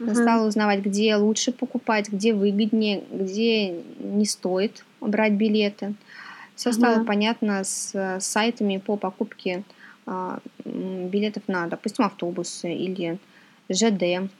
Угу. 0.00 0.14
Стала 0.14 0.46
узнавать, 0.46 0.80
где 0.80 1.14
лучше 1.16 1.52
покупать, 1.52 2.08
где 2.08 2.32
выгоднее, 2.32 3.04
где 3.10 3.70
не 3.98 4.24
стоит 4.24 4.84
брать 5.00 5.32
билеты. 5.32 5.94
Все 6.56 6.70
угу. 6.70 6.78
стало 6.78 7.04
понятно 7.04 7.64
с 7.64 7.90
э, 7.94 8.20
сайтами 8.20 8.78
по 8.78 8.96
покупке 8.96 9.62
а, 10.06 10.40
билетов 10.64 11.44
на, 11.46 11.66
допустим, 11.66 12.04
автобусы 12.04 12.72
или 12.72 13.18
ЖД. 13.70 14.30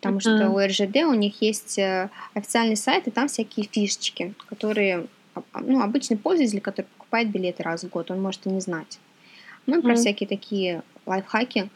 Потому 0.00 0.16
uh 0.16 0.20
что 0.20 0.50
у 0.50 0.58
РЖД 0.58 0.96
у 1.04 1.14
них 1.14 1.42
есть 1.42 1.78
э, 1.78 2.08
официальный 2.32 2.76
сайт, 2.76 3.06
и 3.06 3.10
там 3.10 3.28
всякие 3.28 3.66
фишечки, 3.66 4.34
которые 4.48 5.00
а, 5.00 5.02
а, 5.02 5.06
ну, 5.54 5.82
обычный 5.82 6.16
пользователь, 6.16 6.60
который 6.60 6.86
покупает 6.86 7.30
билеты 7.30 7.62
раз 7.62 7.84
в 7.84 7.88
год, 7.88 8.10
он 8.10 8.20
может 8.22 8.46
и 8.46 8.50
не 8.50 8.60
знать. 8.60 8.98
Мы 9.66 9.78
uh 9.78 9.82
про 9.82 9.94
всякие 9.94 10.28
такие 10.28 10.82
лайфхаки 11.06 11.70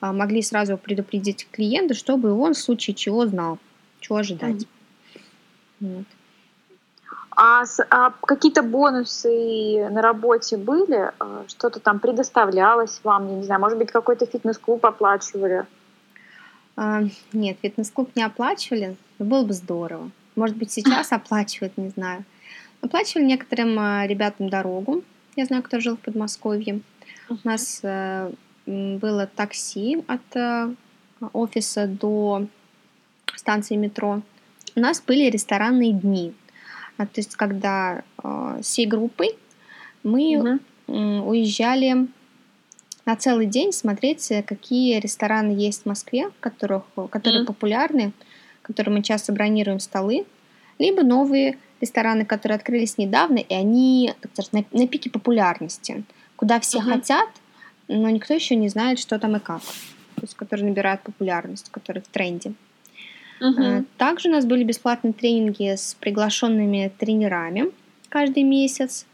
могли 0.00 0.42
сразу 0.42 0.76
предупредить 0.78 1.46
клиента, 1.50 1.94
чтобы 1.94 2.32
он 2.32 2.54
в 2.54 2.58
случае 2.58 2.94
чего 2.94 3.26
знал, 3.26 3.58
чего 4.00 4.16
ожидать. 4.16 4.62
uh 4.62 4.66
Вот. 5.80 6.04
А, 7.36 7.62
а 7.90 8.10
какие-то 8.10 8.62
бонусы 8.62 9.88
на 9.88 10.02
работе 10.02 10.56
были? 10.56 11.10
А, 11.18 11.44
что-то 11.48 11.80
там 11.80 11.98
предоставлялось 11.98 13.00
вам? 13.04 13.28
Я 13.28 13.36
не 13.36 13.44
знаю, 13.44 13.60
может 13.60 13.78
быть, 13.78 13.90
какой-то 13.90 14.26
фитнес-клуб 14.26 14.84
оплачивали? 14.84 15.66
А, 16.76 17.02
нет, 17.32 17.56
фитнес-клуб 17.62 18.10
не 18.14 18.22
оплачивали. 18.22 18.96
Было 19.18 19.44
бы 19.44 19.52
здорово. 19.52 20.10
Может 20.34 20.56
быть, 20.56 20.70
сейчас 20.70 21.12
оплачивают, 21.12 21.76
не 21.78 21.88
знаю. 21.88 22.24
Оплачивали 22.80 23.24
некоторым 23.24 23.78
а, 23.78 24.06
ребятам 24.06 24.48
дорогу. 24.48 25.04
Я 25.36 25.44
знаю, 25.44 25.62
кто 25.62 25.80
жил 25.80 25.96
в 25.96 26.00
Подмосковье. 26.00 26.80
У 27.28 27.36
нас 27.44 27.80
а, 27.82 28.32
было 28.66 29.26
такси 29.26 30.02
от 30.06 30.36
а, 30.36 30.72
офиса 31.32 31.86
до 31.86 32.46
станции 33.34 33.76
метро. 33.76 34.22
У 34.74 34.80
нас 34.80 35.02
были 35.02 35.28
ресторанные 35.30 35.92
дни. 35.92 36.32
А, 36.96 37.06
то 37.06 37.20
есть, 37.20 37.34
когда 37.36 38.02
э, 38.22 38.60
всей 38.62 38.86
группой 38.86 39.36
мы 40.02 40.36
угу. 40.36 40.48
э, 40.86 41.20
уезжали 41.20 42.08
на 43.06 43.16
целый 43.16 43.46
день 43.46 43.72
смотреть, 43.72 44.30
какие 44.46 44.98
рестораны 45.00 45.52
есть 45.52 45.82
в 45.82 45.86
Москве, 45.86 46.30
которых, 46.40 46.84
которые 47.10 47.42
mm 47.42 47.46
популярны, 47.46 48.12
которые 48.62 48.94
мы 48.94 49.02
часто 49.02 49.32
бронируем 49.32 49.80
столы, 49.80 50.26
либо 50.78 51.02
новые 51.02 51.58
рестораны, 51.80 52.24
которые 52.24 52.56
открылись 52.56 52.98
недавно, 52.98 53.38
и 53.38 53.54
они 53.54 54.14
так 54.20 54.32
сказать, 54.32 54.52
на, 54.52 54.78
на 54.78 54.86
пике 54.86 55.10
популярности, 55.10 56.04
куда 56.36 56.60
все 56.60 56.78
mm 56.78 56.82
хотят, 56.82 57.28
но 57.88 58.08
никто 58.10 58.34
еще 58.34 58.54
не 58.54 58.68
знает, 58.68 58.98
что 58.98 59.18
там 59.18 59.36
и 59.36 59.40
как. 59.40 59.62
То 59.62 60.22
есть, 60.22 60.34
которые 60.34 60.68
набирают 60.68 61.02
популярность, 61.02 61.70
которые 61.70 62.02
в 62.02 62.08
тренде. 62.08 62.52
Угу. 63.40 63.86
Также 63.96 64.28
у 64.28 64.32
нас 64.32 64.44
были 64.44 64.64
бесплатные 64.64 65.12
тренинги 65.12 65.74
с 65.74 65.96
приглашенными 65.98 66.92
тренерами 66.98 67.72
каждый 68.08 68.42
месяц. 68.42 69.06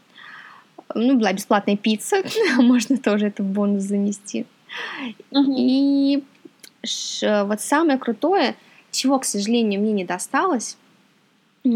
Ну, 0.93 1.17
была 1.17 1.33
бесплатная 1.33 1.77
пицца, 1.77 2.17
можно 2.57 2.97
тоже 2.97 3.27
это 3.27 3.41
в 3.41 3.47
бонус 3.47 3.83
занести. 3.83 4.45
Угу. 5.31 5.55
И 5.57 6.23
вот 7.21 7.61
самое 7.61 7.97
крутое, 7.97 8.55
чего, 8.91 9.19
к 9.19 9.25
сожалению, 9.25 9.81
мне 9.81 9.93
не 9.93 10.05
досталось, 10.05 10.77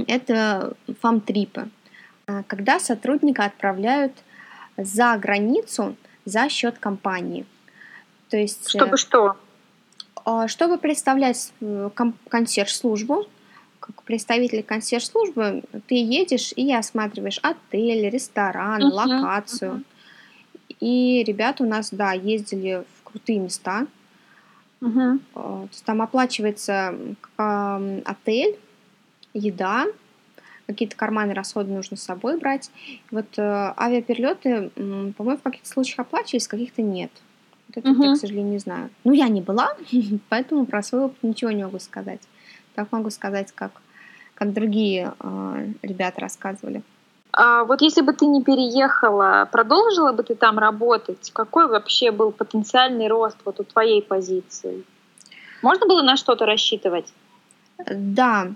это 0.07 0.74
фам-трипы. 1.01 1.69
А, 2.27 2.43
когда 2.43 2.79
сотрудника 2.79 3.45
отправляют 3.45 4.13
за 4.77 5.17
границу 5.17 5.95
за 6.25 6.50
счет 6.50 6.77
компании. 6.77 7.45
То 8.29 8.38
есть, 8.38 8.69
Чтобы 8.69 8.98
что? 8.98 9.36
А, 10.24 10.48
чтобы 10.48 10.77
представлять 10.77 11.51
э, 11.62 11.89
консьерж-службу, 12.29 13.27
как 13.79 14.03
представитель 14.03 14.63
консьерж-службы, 14.63 15.63
ты 15.88 15.95
едешь 15.95 16.53
и 16.55 16.74
осматриваешь 16.74 17.39
отель, 17.41 18.10
ресторан, 18.10 18.83
uh-huh, 18.83 18.91
локацию. 18.91 19.71
Uh-huh. 19.71 20.75
И 20.79 21.24
ребята 21.24 21.63
у 21.63 21.67
нас, 21.67 21.89
да, 21.91 22.13
ездили 22.13 22.86
в 23.00 23.03
крутые 23.03 23.39
места. 23.39 23.88
Uh-huh. 24.81 25.19
Там 25.86 26.01
оплачивается 26.01 26.95
отель, 27.38 28.60
еда, 29.33 29.85
какие-то 30.67 30.95
карманы 30.95 31.33
расходы 31.33 31.71
нужно 31.71 31.97
с 31.97 32.03
собой 32.03 32.38
брать. 32.38 32.71
Вот 33.11 33.25
э, 33.38 33.73
авиаперелеты, 33.77 34.71
по-моему, 35.17 35.38
в 35.38 35.43
каких-то 35.43 35.67
случаях 35.67 36.00
оплачивались, 36.00 36.47
в 36.47 36.50
каких-то 36.50 36.81
нет. 36.81 37.11
Вот 37.67 37.77
это 37.77 37.91
угу. 37.91 38.03
я, 38.03 38.13
к 38.13 38.17
сожалению, 38.17 38.53
не 38.53 38.59
знаю. 38.59 38.89
Ну, 39.03 39.13
я 39.13 39.27
не 39.27 39.41
была, 39.41 39.75
поэтому 40.29 40.65
про 40.65 40.83
свой 40.83 41.05
опыт 41.05 41.23
ничего 41.23 41.51
не 41.51 41.63
могу 41.63 41.79
сказать. 41.79 42.21
Так 42.75 42.91
могу 42.91 43.09
сказать, 43.09 43.51
как, 43.53 43.71
как 44.33 44.53
другие 44.53 45.13
э, 45.19 45.67
ребята 45.81 46.21
рассказывали. 46.21 46.83
А 47.33 47.63
вот 47.63 47.81
если 47.81 48.01
бы 48.01 48.13
ты 48.13 48.25
не 48.25 48.43
переехала, 48.43 49.47
продолжила 49.51 50.11
бы 50.11 50.23
ты 50.23 50.35
там 50.35 50.59
работать? 50.59 51.31
Какой 51.31 51.67
вообще 51.67 52.11
был 52.11 52.31
потенциальный 52.31 53.07
рост 53.07 53.38
вот 53.45 53.59
у 53.59 53.63
твоей 53.63 54.01
позиции? 54.01 54.83
Можно 55.61 55.88
было 55.88 56.01
на 56.01 56.17
что-то 56.17 56.45
рассчитывать? 56.45 57.13
Да, 57.77 58.51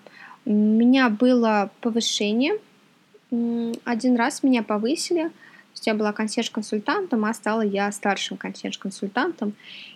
у 0.45 0.51
меня 0.51 1.09
было 1.09 1.71
повышение 1.81 2.59
Один 3.83 4.15
раз 4.15 4.43
меня 4.43 4.63
повысили, 4.63 5.23
то 5.29 5.31
есть 5.73 5.87
я 5.87 5.93
была 5.93 6.13
консьерж-консультантом, 6.13 7.25
а 7.25 7.33
стала 7.33 7.61
я 7.61 7.91
старшим 7.91 8.37
консьерж-консультантом. 8.37 9.53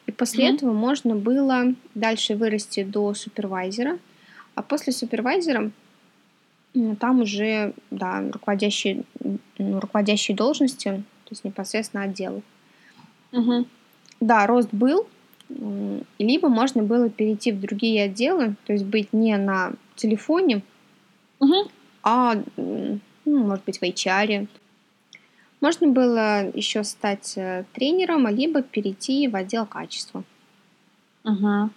И 0.07 0.11
после 0.11 0.45
mm-hmm. 0.47 0.55
этого 0.55 0.73
можно 0.73 1.15
было 1.15 1.73
дальше 1.95 2.35
вырасти 2.35 2.83
до 2.83 3.13
супервайзера. 3.13 3.97
А 4.55 4.61
после 4.61 4.91
супервайзера 4.91 5.71
там 6.99 7.21
уже, 7.21 7.73
да, 7.91 8.23
руководящие, 8.31 9.03
ну, 9.57 9.79
руководящие 9.79 10.35
должности, 10.35 11.03
то 11.23 11.31
есть 11.31 11.43
непосредственно 11.43 12.03
отделы. 12.03 12.41
Угу. 13.31 13.65
Да, 14.19 14.45
рост 14.47 14.69
был, 14.71 15.07
либо 16.17 16.49
можно 16.49 16.83
было 16.83 17.09
перейти 17.09 17.51
в 17.51 17.59
другие 17.59 18.03
отделы, 18.03 18.55
то 18.65 18.73
есть 18.73 18.85
быть 18.85 19.13
не 19.13 19.37
на 19.37 19.73
телефоне, 19.99 20.61
угу. 21.39 21.69
а, 22.03 22.35
ну, 22.55 22.99
может 23.25 23.65
быть, 23.65 23.79
в 23.79 23.83
HR, 23.83 24.47
можно 25.61 25.87
было 25.87 26.49
еще 26.55 26.83
стать 26.83 27.33
э, 27.35 27.65
тренером, 27.73 28.27
либо 28.27 28.61
перейти 28.61 29.27
в 29.27 29.35
отдел 29.35 29.65
качества. 29.65 30.23
Угу. 31.25 31.69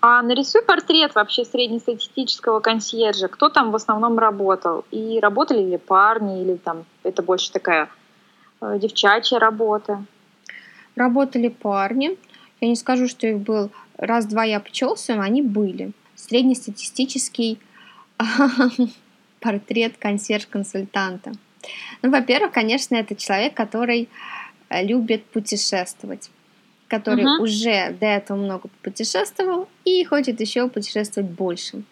А 0.00 0.22
нарисуй 0.22 0.62
портрет 0.62 1.14
вообще 1.14 1.44
среднестатистического 1.44 2.60
консьержа. 2.60 3.28
Кто 3.28 3.48
там 3.48 3.72
в 3.72 3.76
основном 3.76 4.18
работал? 4.18 4.84
И 4.90 5.18
работали 5.20 5.62
ли 5.70 5.78
парни, 5.78 6.42
или 6.42 6.56
там 6.56 6.84
это 7.02 7.22
больше 7.22 7.50
такая 7.50 7.88
э, 8.60 8.78
девчачья 8.78 9.38
работа? 9.38 10.04
Работали 10.94 11.48
парни. 11.48 12.18
Я 12.60 12.68
не 12.68 12.76
скажу, 12.76 13.08
что 13.08 13.26
их 13.26 13.38
был 13.38 13.70
раз-два 13.96 14.44
я 14.44 14.58
обчелся, 14.58 15.14
но 15.14 15.22
они 15.22 15.42
были. 15.42 15.92
Среднестатистический 16.18 17.60
портрет 19.40 19.96
консьерж-консультанта. 19.98 21.32
Ну, 22.02 22.10
во-первых, 22.10 22.52
конечно, 22.52 22.96
это 22.96 23.14
человек, 23.14 23.54
который 23.54 24.08
э, 24.68 24.84
любит 24.84 25.24
путешествовать, 25.26 26.30
который 26.88 27.24
uh-huh. 27.24 27.40
уже 27.40 27.96
до 28.00 28.06
этого 28.06 28.36
много 28.36 28.68
путешествовал 28.82 29.68
и 29.84 30.04
хочет 30.04 30.40
еще 30.40 30.68
путешествовать 30.68 31.30
больше. 31.30 31.84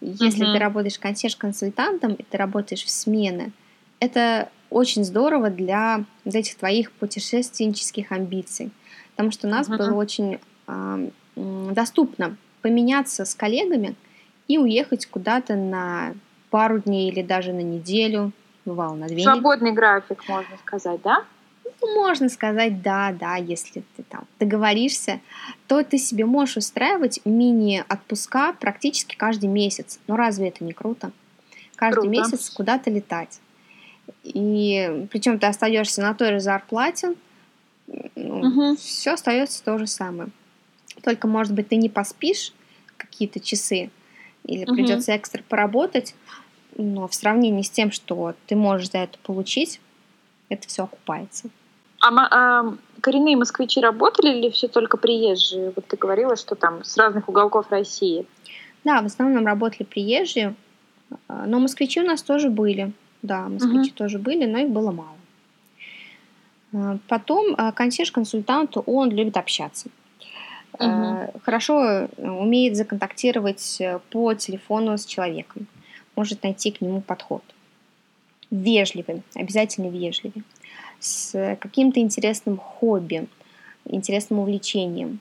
Если 0.00 0.46
uh-huh. 0.46 0.54
ты 0.54 0.58
работаешь 0.58 0.98
консьерж-консультантом 0.98 2.14
и 2.14 2.22
ты 2.22 2.38
работаешь 2.38 2.84
в 2.84 2.90
смены, 2.90 3.52
это 4.00 4.50
очень 4.70 5.04
здорово 5.04 5.50
для 5.50 6.04
вот 6.24 6.34
этих 6.34 6.56
твоих 6.56 6.90
путешественнических 6.92 8.12
амбиций, 8.12 8.70
потому 9.10 9.30
что 9.30 9.46
у 9.46 9.50
нас 9.50 9.68
uh-huh. 9.68 9.76
было 9.76 9.92
очень 9.94 10.38
э, 10.68 11.10
доступно 11.36 12.38
поменяться 12.64 13.26
с 13.26 13.34
коллегами 13.34 13.94
и 14.48 14.56
уехать 14.56 15.04
куда-то 15.04 15.54
на 15.54 16.14
пару 16.48 16.78
дней 16.78 17.10
или 17.10 17.20
даже 17.20 17.52
на 17.52 17.60
неделю, 17.60 18.32
бывало 18.64 18.94
на 18.94 19.06
две 19.06 19.22
Свободный 19.22 19.72
недели. 19.72 19.80
график, 19.80 20.26
можно 20.26 20.56
сказать, 20.64 21.02
да? 21.02 21.24
Ну, 21.82 21.94
можно 21.94 22.30
сказать, 22.30 22.80
да, 22.80 23.12
да, 23.12 23.36
если 23.36 23.84
ты 23.96 24.02
там 24.04 24.24
договоришься, 24.40 25.20
то 25.66 25.82
ты 25.82 25.98
себе 25.98 26.24
можешь 26.24 26.56
устраивать 26.56 27.20
мини-отпуска 27.26 28.54
практически 28.58 29.14
каждый 29.14 29.50
месяц. 29.50 30.00
Но 30.06 30.16
разве 30.16 30.48
это 30.48 30.64
не 30.64 30.72
круто? 30.72 31.12
Каждый 31.76 32.08
круто. 32.08 32.08
месяц 32.08 32.48
куда-то 32.48 32.88
летать. 32.88 33.40
И 34.22 35.06
причем 35.10 35.38
ты 35.38 35.46
остаешься 35.48 36.00
на 36.00 36.14
той 36.14 36.32
же 36.32 36.40
зарплате, 36.40 37.14
ну, 38.16 38.38
угу. 38.38 38.76
все 38.76 39.12
остается 39.12 39.62
то 39.62 39.76
же 39.76 39.86
самое. 39.86 40.30
Только, 41.04 41.28
может 41.28 41.52
быть, 41.52 41.68
ты 41.68 41.76
не 41.76 41.90
поспишь 41.90 42.52
какие-то 42.96 43.38
часы, 43.38 43.90
или 44.44 44.64
угу. 44.64 44.74
придется 44.74 45.16
экстра 45.16 45.42
поработать, 45.48 46.14
но 46.76 47.06
в 47.06 47.14
сравнении 47.14 47.62
с 47.62 47.70
тем, 47.70 47.92
что 47.92 48.34
ты 48.46 48.56
можешь 48.56 48.90
за 48.90 48.98
это 48.98 49.18
получить, 49.22 49.80
это 50.48 50.66
все 50.66 50.84
окупается. 50.84 51.50
А, 52.00 52.08
а 52.10 52.74
коренные 53.00 53.36
москвичи 53.36 53.80
работали 53.80 54.38
или 54.38 54.50
все 54.50 54.68
только 54.68 54.96
приезжие? 54.96 55.72
Вот 55.76 55.86
ты 55.86 55.96
говорила, 55.96 56.36
что 56.36 56.54
там 56.54 56.84
с 56.84 56.96
разных 56.96 57.28
уголков 57.28 57.70
России. 57.70 58.26
Да, 58.82 59.00
в 59.02 59.06
основном 59.06 59.46
работали 59.46 59.84
приезжие, 59.84 60.54
а, 61.28 61.46
но 61.46 61.58
москвичи 61.58 62.00
у 62.00 62.06
нас 62.06 62.22
тоже 62.22 62.50
были. 62.50 62.92
Да, 63.22 63.48
москвичи 63.48 63.90
угу. 63.90 63.96
тоже 63.96 64.18
были, 64.18 64.44
но 64.46 64.58
их 64.58 64.70
было 64.70 64.90
мало. 64.90 65.16
А, 66.72 66.98
потом 67.08 67.54
а, 67.56 67.72
консьерж-консультант, 67.72 68.76
он 68.86 69.10
любит 69.10 69.36
общаться. 69.36 69.88
Угу. 70.78 71.40
Хорошо 71.44 72.08
умеет 72.16 72.76
законтактировать 72.76 73.80
э, 73.80 74.00
по 74.10 74.34
телефону 74.34 74.98
с 74.98 75.06
человеком 75.06 75.68
может 76.16 76.42
найти 76.42 76.70
к 76.70 76.80
нему 76.80 77.00
подход. 77.00 77.42
Вежливым, 78.50 79.22
обязательно 79.34 79.88
вежливым, 79.88 80.44
с 81.00 81.56
каким-то 81.60 82.00
интересным 82.00 82.56
хобби, 82.56 83.26
интересным 83.84 84.40
увлечением. 84.40 85.20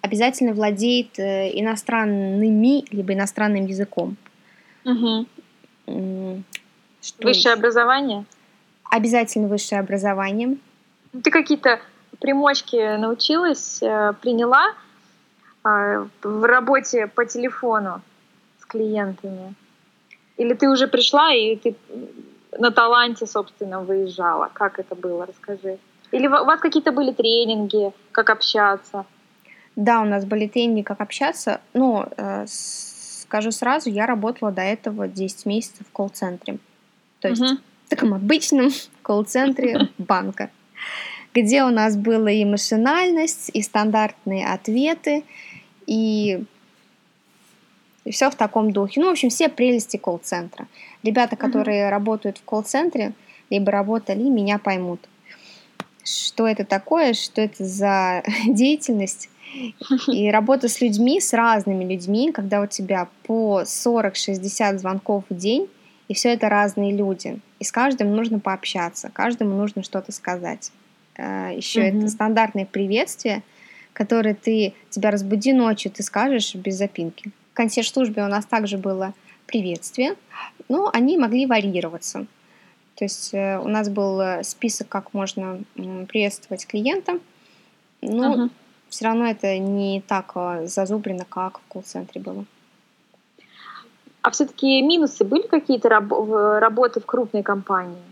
Обязательно 0.00 0.52
владеет 0.52 1.18
э, 1.18 1.50
иностранными 1.58 2.84
либо 2.94 3.12
иностранным 3.12 3.66
языком. 3.66 4.16
Угу. 4.84 5.26
Что 7.02 7.24
высшее 7.24 7.54
есть? 7.54 7.58
образование? 7.58 8.24
Обязательно 8.84 9.48
высшее 9.48 9.80
образование. 9.80 10.56
Ты 11.24 11.30
какие-то 11.32 11.80
примочки 12.20 12.96
научилась, 12.96 13.82
э, 13.82 14.12
приняла 14.20 14.72
а, 15.62 16.06
в 16.22 16.44
работе 16.44 17.06
по 17.06 17.24
телефону? 17.24 18.02
клиентами? 18.66 19.54
Или 20.36 20.54
ты 20.54 20.68
уже 20.68 20.86
пришла 20.86 21.32
и 21.32 21.56
ты 21.56 21.76
на 22.58 22.70
таланте, 22.70 23.26
собственно, 23.26 23.80
выезжала? 23.80 24.50
Как 24.52 24.78
это 24.78 24.94
было? 24.94 25.26
Расскажи. 25.26 25.78
Или 26.12 26.26
у 26.26 26.44
вас 26.44 26.60
какие-то 26.60 26.92
были 26.92 27.12
тренинги, 27.12 27.92
как 28.12 28.30
общаться? 28.30 29.04
Да, 29.76 30.00
у 30.00 30.04
нас 30.04 30.24
были 30.24 30.46
тренинги, 30.46 30.82
как 30.82 31.00
общаться. 31.00 31.60
Ну, 31.74 32.06
э, 32.16 32.44
скажу 32.46 33.50
сразу, 33.50 33.90
я 33.90 34.06
работала 34.06 34.52
до 34.52 34.62
этого 34.62 35.08
10 35.08 35.46
месяцев 35.46 35.86
в 35.86 35.92
колл-центре. 35.92 36.58
То 37.20 37.28
есть 37.28 37.42
угу. 37.42 37.58
в 37.86 37.90
таком 37.90 38.14
обычном 38.14 38.70
колл-центре 39.02 39.88
банка, 39.98 40.50
где 41.36 41.64
у 41.64 41.70
нас 41.70 41.96
была 41.96 42.30
и 42.30 42.44
эмоциональность, 42.44 43.50
и 43.52 43.60
стандартные 43.60 44.46
ответы, 44.46 45.24
и 45.86 46.42
и 48.04 48.12
все 48.12 48.30
в 48.30 48.36
таком 48.36 48.70
духе. 48.70 49.00
Ну, 49.00 49.08
в 49.08 49.10
общем, 49.10 49.30
все 49.30 49.48
прелести 49.48 49.96
колл-центра. 49.96 50.68
Ребята, 51.02 51.34
которые 51.34 51.86
mm-hmm. 51.86 51.90
работают 51.90 52.38
в 52.38 52.44
колл-центре, 52.44 53.12
либо 53.50 53.72
работали, 53.72 54.22
меня 54.22 54.58
поймут, 54.58 55.00
что 56.04 56.46
это 56.46 56.64
такое, 56.64 57.14
что 57.14 57.40
это 57.40 57.64
за 57.64 58.22
деятельность. 58.46 59.28
И 60.08 60.30
работа 60.30 60.68
с 60.68 60.80
людьми, 60.80 61.20
с 61.20 61.32
разными 61.32 61.84
людьми, 61.84 62.30
когда 62.30 62.60
у 62.60 62.66
тебя 62.66 63.08
по 63.24 63.62
40-60 63.62 64.78
звонков 64.78 65.24
в 65.28 65.36
день, 65.36 65.68
и 66.08 66.14
все 66.14 66.32
это 66.32 66.48
разные 66.48 66.92
люди. 66.92 67.40
И 67.58 67.64
с 67.64 67.72
каждым 67.72 68.14
нужно 68.14 68.38
пообщаться, 68.38 69.10
каждому 69.12 69.56
нужно 69.56 69.82
что-то 69.82 70.12
сказать. 70.12 70.70
Э, 71.16 71.52
Еще 71.54 71.80
mm-hmm. 71.80 71.98
это 71.98 72.08
стандартное 72.08 72.66
приветствие, 72.66 73.42
которое 73.92 74.34
ты 74.34 74.74
тебя 74.90 75.10
разбуди 75.10 75.52
ночью, 75.52 75.90
ты 75.90 76.02
скажешь 76.02 76.54
без 76.54 76.76
запинки 76.76 77.32
консьерж-службе 77.56 78.22
у 78.22 78.28
нас 78.28 78.44
также 78.44 78.78
было 78.78 79.14
приветствие, 79.46 80.14
но 80.68 80.90
они 80.92 81.18
могли 81.18 81.46
варьироваться. 81.46 82.26
То 82.94 83.04
есть 83.04 83.34
э, 83.34 83.58
у 83.58 83.68
нас 83.68 83.88
был 83.88 84.20
э, 84.20 84.44
список, 84.44 84.88
как 84.88 85.12
можно 85.14 85.60
приветствовать 86.08 86.66
клиента, 86.66 87.18
но 88.00 88.34
uh-huh. 88.34 88.50
все 88.88 89.04
равно 89.06 89.26
это 89.26 89.58
не 89.58 90.02
так 90.02 90.32
э, 90.34 90.66
зазубрено, 90.66 91.24
как 91.28 91.58
в 91.58 91.62
колл-центре 91.68 92.20
было. 92.20 92.44
А 94.22 94.30
все-таки 94.30 94.82
минусы 94.82 95.24
были 95.24 95.46
какие-то 95.46 95.88
раб- 95.88 96.60
работы 96.60 97.00
в 97.00 97.06
крупной 97.06 97.42
компании? 97.42 98.02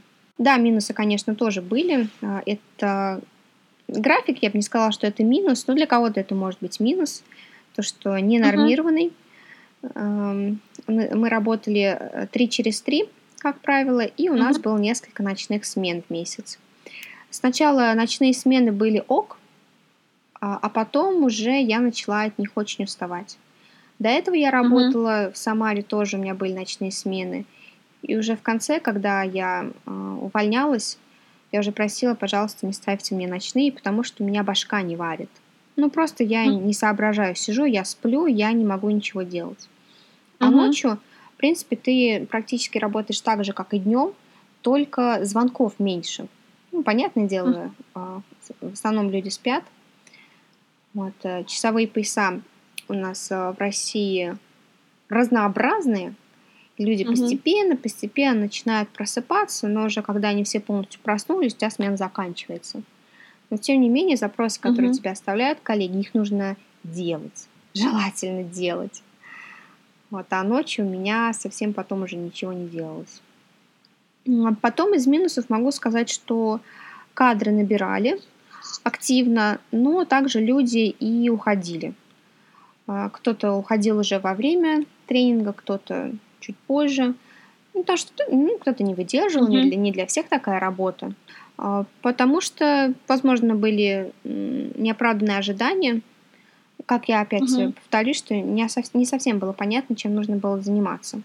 Да, 0.45 0.57
минусы, 0.57 0.93
конечно, 0.93 1.35
тоже 1.35 1.63
были. 1.63 2.09
Это 2.21 3.21
график, 3.89 4.43
я 4.43 4.51
бы 4.51 4.59
не 4.59 4.63
сказала, 4.63 4.93
что 4.93 5.07
это 5.07 5.25
минус, 5.25 5.67
но 5.67 5.75
для 5.75 5.87
кого-то 5.87 6.21
это 6.21 6.35
может 6.35 6.61
быть 6.61 6.81
минус, 6.81 7.23
то, 7.75 7.83
что 7.83 8.19
не 8.19 8.39
нормированный. 8.39 9.07
Uh-huh 9.07 10.59
мы 10.87 11.29
работали 11.29 12.29
3 12.33 12.45
э, 12.45 12.49
через 12.49 12.81
3, 12.83 13.05
как 13.39 13.61
правило, 13.61 14.01
и 14.01 14.29
у 14.29 14.35
нас 14.35 14.59
было 14.59 14.79
несколько 14.79 15.23
ночных 15.23 15.65
смен 15.65 16.03
в 16.03 16.11
месяц. 16.11 16.59
Сначала 17.31 17.93
ночные 17.95 18.33
смены 18.33 18.73
были 18.73 19.03
ок, 19.09 19.39
а, 20.41 20.59
а 20.61 20.69
потом 20.69 21.25
уже 21.25 21.61
я 21.61 21.81
начала 21.81 22.23
от 22.23 22.39
них 22.39 22.53
очень 22.55 22.85
уставать. 22.85 23.39
До 23.99 24.09
этого 24.09 24.35
я 24.35 24.51
работала 24.51 25.31
в 25.33 25.37
Самаре, 25.37 25.83
тоже 25.83 26.17
у 26.17 26.21
меня 26.21 26.35
были 26.35 26.53
ночные 26.53 26.93
смены. 26.93 27.45
И 28.05 28.17
уже 28.17 28.37
в 28.37 28.43
конце, 28.43 28.81
когда 28.81 29.23
я 29.23 29.71
э, 29.87 30.17
увольнялась, 30.21 30.99
я 31.53 31.61
уже 31.61 31.73
просила, 31.73 32.15
пожалуйста, 32.15 32.67
не 32.67 32.73
ставьте 32.73 33.15
мне 33.15 33.27
ночные, 33.27 33.73
потому 33.73 34.03
что 34.03 34.23
у 34.23 34.27
меня 34.27 34.43
башка 34.43 34.83
не 34.83 34.95
варит. 34.95 35.31
Ну, 35.77 35.91
просто 35.91 36.23
я 36.23 36.47
не 36.47 36.73
соображаю, 36.73 37.35
сижу, 37.35 37.65
я 37.65 37.85
сплю, 37.85 38.27
я 38.27 38.53
не 38.53 38.65
могу 38.65 38.91
ничего 38.91 39.23
делать. 39.23 39.69
А 40.39 40.49
угу. 40.49 40.57
ночью 40.57 40.99
В 41.35 41.37
принципе, 41.39 41.77
ты 41.77 42.27
практически 42.31 42.79
работаешь 42.79 43.21
так 43.21 43.45
же, 43.45 43.53
как 43.53 43.75
и 43.75 43.79
днем, 43.79 44.13
только 44.63 45.25
звонков 45.25 45.75
меньше. 45.79 46.27
Ну, 46.73 46.83
понятное 46.83 47.27
дело, 47.27 47.71
mm-hmm. 47.95 48.23
в 48.61 48.73
основном 48.73 49.11
люди 49.11 49.29
спят. 49.29 49.65
Вот, 50.93 51.15
э, 51.23 51.45
часовые 51.45 51.89
пояса 51.89 52.41
у 52.89 52.95
нас 52.95 53.31
э, 53.31 53.53
в 53.53 53.59
России 53.59 54.37
разнообразные. 55.09 56.15
Люди 56.77 57.03
mm-hmm. 57.03 57.07
постепенно, 57.07 57.77
постепенно 57.77 58.41
начинают 58.41 58.89
просыпаться, 58.89 59.69
но 59.69 59.85
уже 59.85 60.03
когда 60.03 60.29
они 60.29 60.43
все 60.43 60.59
полностью 60.59 61.01
проснулись, 61.01 61.55
у 61.55 61.57
тебя 61.57 61.71
смена 61.71 61.97
заканчивается. 61.97 62.83
Но 63.51 63.57
тем 63.57 63.81
не 63.81 63.89
менее, 63.89 64.17
запросы, 64.17 64.61
которые 64.61 64.91
mm-hmm. 64.91 64.95
тебе 64.95 65.11
оставляют 65.11 65.61
коллеги, 65.63 65.99
их 66.01 66.15
нужно 66.15 66.57
делать. 66.83 67.49
Желательно 67.75 68.43
делать. 68.43 69.03
Вот, 70.11 70.27
а 70.31 70.43
ночью 70.43 70.87
у 70.87 70.89
меня 70.89 71.33
совсем 71.33 71.73
потом 71.73 72.03
уже 72.03 72.17
ничего 72.17 72.53
не 72.53 72.69
делалось. 72.69 73.21
А 74.27 74.55
потом 74.61 74.95
из 74.95 75.07
минусов 75.07 75.51
могу 75.51 75.71
сказать, 75.71 76.09
что 76.09 76.61
кадры 77.15 77.53
набирали 77.53 78.21
активно, 78.83 79.61
но 79.71 80.05
также 80.05 80.41
люди 80.41 80.79
и 80.79 81.29
уходили. 81.29 81.95
А, 82.87 83.09
кто-то 83.11 83.53
уходил 83.53 83.99
уже 83.99 84.19
во 84.19 84.35
время 84.35 84.85
тренинга, 85.07 85.53
кто-то 85.53 86.13
чуть 86.45 86.57
позже. 86.67 87.15
Ну, 87.75 87.83
то, 87.83 87.97
что 87.97 88.13
ну, 88.31 88.59
кто-то 88.59 88.83
не 88.85 88.95
выдерживал, 88.95 89.49
mm-hmm. 89.49 89.63
не, 89.63 89.71
для, 89.71 89.77
не 89.77 89.93
для 89.93 90.07
всех 90.07 90.29
такая 90.29 90.61
работа. 90.61 91.13
А, 91.57 91.85
потому 92.03 92.41
что, 92.41 92.95
возможно, 93.09 93.55
были 93.55 94.13
неоправданные 94.25 95.39
ожидания. 95.39 96.01
Как 96.87 97.09
я 97.09 97.21
опять 97.21 97.43
mm-hmm. 97.43 97.73
повторюсь, 97.73 98.19
что 98.19 98.35
не 98.35 99.07
совсем 99.07 99.39
было 99.39 99.53
понятно, 99.53 99.97
чем 99.97 100.15
нужно 100.15 100.37
было 100.37 100.61
заниматься. 100.61 101.21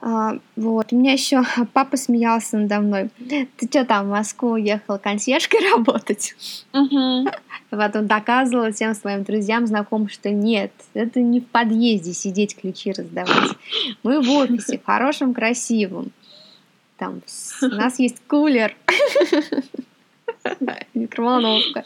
А, 0.00 0.38
вот, 0.56 0.92
у 0.92 0.96
меня 0.96 1.12
еще 1.12 1.42
папа 1.72 1.96
смеялся 1.96 2.58
надо 2.58 2.80
мной. 2.80 3.10
Ты 3.28 3.66
что 3.68 3.84
там 3.84 4.06
в 4.06 4.10
Москву 4.10 4.50
уехала 4.50 4.98
консьержкой 4.98 5.60
работать? 5.72 6.34
Угу. 6.72 7.28
Потом 7.70 8.06
доказывала 8.06 8.70
всем 8.72 8.94
своим 8.94 9.24
друзьям, 9.24 9.66
знакомым, 9.66 10.08
что 10.08 10.30
нет, 10.30 10.72
это 10.94 11.20
не 11.20 11.40
в 11.40 11.46
подъезде 11.46 12.12
сидеть 12.12 12.56
ключи 12.56 12.92
раздавать. 12.92 13.50
Мы 14.02 14.20
в 14.20 14.30
офисе, 14.30 14.80
хорошем, 14.84 15.34
красивом. 15.34 16.12
Там 16.96 17.22
у 17.62 17.66
нас 17.66 17.98
есть 17.98 18.22
кулер. 18.26 18.74
Микроволновка. 20.94 21.84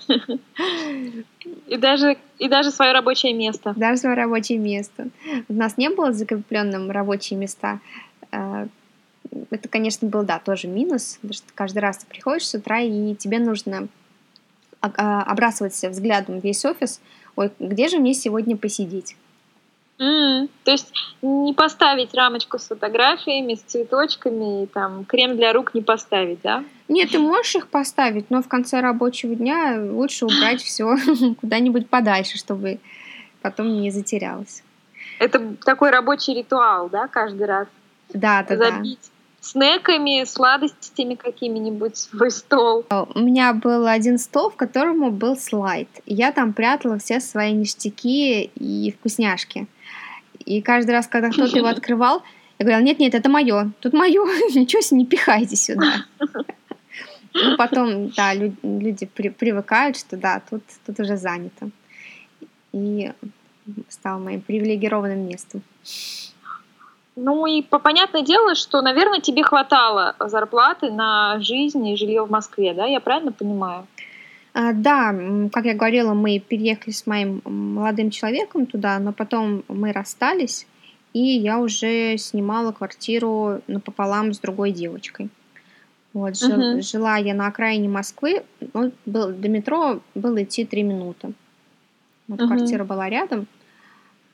И 1.67 1.77
даже, 1.77 2.17
и 2.39 2.49
даже 2.49 2.71
свое 2.71 2.93
рабочее 2.93 3.33
место. 3.33 3.75
Даже 3.77 3.99
свое 3.99 4.17
рабочее 4.17 4.59
место. 4.59 5.09
У 5.49 5.55
нас 5.55 5.77
не 5.77 5.91
было 5.91 6.13
закрепленным 6.13 6.91
рабочие 6.91 7.39
места. 7.39 7.81
Э, 8.33 8.67
это, 9.51 9.69
конечно, 9.69 10.09
был, 10.09 10.23
да, 10.23 10.39
тоже 10.39 10.69
минус, 10.69 11.17
потому 11.17 11.35
что 11.35 11.47
каждый 11.55 11.79
раз 11.79 11.99
ты 11.99 12.07
приходишь 12.07 12.47
с 12.47 12.55
утра, 12.55 12.81
и 12.81 13.15
тебе 13.15 13.39
нужно 13.39 13.89
а, 14.81 15.23
обрасывать 15.23 15.75
взглядом 15.75 16.39
весь 16.39 16.65
офис. 16.65 17.01
Ой, 17.37 17.51
где 17.59 17.89
же 17.89 17.99
мне 17.99 18.15
сегодня 18.15 18.57
посидеть? 18.57 19.17
Mm, 19.99 20.49
то 20.65 20.71
есть 20.71 20.93
не 21.21 21.53
поставить 21.53 22.15
рамочку 22.15 22.59
с 22.59 22.69
фотографиями, 22.69 23.55
с 23.55 23.61
цветочками, 23.61 24.65
и 24.65 24.67
там 24.67 25.05
крем 25.05 25.37
для 25.37 25.53
рук 25.53 25.75
не 25.75 25.83
поставить, 25.83 26.41
да? 26.43 26.65
Нет, 26.91 27.13
ты 27.13 27.21
можешь 27.21 27.55
их 27.55 27.69
поставить, 27.69 28.31
но 28.31 28.43
в 28.43 28.49
конце 28.49 28.81
рабочего 28.81 29.37
дня 29.37 29.81
лучше 29.81 30.27
убрать 30.27 30.61
все 30.61 30.97
куда-нибудь 31.41 31.89
подальше, 31.89 32.37
чтобы 32.37 32.81
потом 33.41 33.81
не 33.81 33.93
затерялось. 33.93 34.65
Это 35.21 35.55
такой 35.65 35.91
рабочий 35.91 36.35
ритуал, 36.35 36.89
да, 36.89 37.07
каждый 37.07 37.47
раз? 37.47 37.69
Да, 38.13 38.43
да, 38.43 38.57
Забить 38.57 38.99
да. 39.01 39.47
снеками, 39.47 40.25
сладостями 40.25 41.15
какими-нибудь 41.15 41.97
свой 41.97 42.33
стол. 42.33 42.85
У 42.91 43.21
меня 43.21 43.53
был 43.53 43.87
один 43.87 44.19
стол, 44.19 44.51
в 44.51 44.57
котором 44.57 45.15
был 45.15 45.37
слайд. 45.37 45.89
И 46.07 46.15
я 46.15 46.33
там 46.33 46.53
прятала 46.53 46.99
все 46.99 47.21
свои 47.21 47.53
ништяки 47.53 48.51
и 48.57 48.91
вкусняшки. 48.99 49.69
И 50.45 50.61
каждый 50.61 50.91
раз, 50.91 51.07
когда 51.07 51.31
кто-то 51.31 51.57
его 51.57 51.69
открывал, 51.69 52.25
я 52.59 52.65
говорила, 52.65 52.85
нет-нет, 52.85 53.15
это 53.15 53.29
мое, 53.29 53.71
тут 53.79 53.93
мое, 53.93 54.25
ничего 54.55 54.83
себе 54.83 54.99
не 54.99 55.07
пихайте 55.07 55.55
сюда. 55.55 56.05
Ну, 57.35 57.57
потом, 57.57 58.09
да, 58.11 58.35
люди, 58.35 58.57
люди 58.63 59.07
при, 59.07 59.29
привыкают, 59.29 59.97
что 59.97 60.17
да, 60.17 60.43
тут, 60.49 60.63
тут 60.87 61.01
уже 61.01 61.17
занято. 61.17 61.71
И 62.73 63.13
стало 63.89 64.19
моим 64.19 64.41
привилегированным 64.41 65.29
местом. 65.29 65.63
Ну 67.17 67.47
и 67.47 67.63
по 67.63 67.79
понятное 67.79 68.23
дело, 68.23 68.55
что, 68.55 68.81
наверное, 68.81 69.21
тебе 69.21 69.43
хватало 69.43 70.15
зарплаты 70.19 70.91
на 70.91 71.41
жизнь 71.41 71.87
и 71.87 71.97
жилье 71.97 72.25
в 72.25 72.31
Москве, 72.31 72.73
да? 72.73 72.87
Я 72.87 73.01
правильно 73.01 73.33
понимаю? 73.33 73.87
А, 74.53 74.73
да, 74.73 75.15
как 75.53 75.65
я 75.65 75.75
говорила, 75.75 76.15
мы 76.15 76.39
переехали 76.39 76.93
с 76.93 77.07
моим 77.07 77.41
молодым 77.45 78.11
человеком 78.11 78.67
туда, 78.67 78.99
но 78.99 79.13
потом 79.13 79.63
мы 79.69 79.93
расстались, 79.93 80.67
и 81.13 81.21
я 81.21 81.59
уже 81.59 82.17
снимала 82.17 82.73
квартиру 82.73 83.61
напополам 83.67 84.33
с 84.33 84.39
другой 84.39 84.73
девочкой. 84.73 85.29
Вот, 86.13 86.37
жил, 86.37 86.59
uh-huh. 86.59 86.83
жила 86.83 87.17
я 87.19 87.35
на 87.35 87.47
окраине 87.47 87.89
Москвы, 87.89 88.43
ну, 88.75 88.91
был, 89.07 89.31
до 89.31 89.49
метро 89.49 90.01
было 90.15 90.43
идти 90.43 90.65
три 90.65 90.83
минуты. 90.83 91.33
Вот 92.27 92.41
uh-huh. 92.41 92.47
квартира 92.47 92.85
была 92.85 93.09
рядом. 93.09 93.47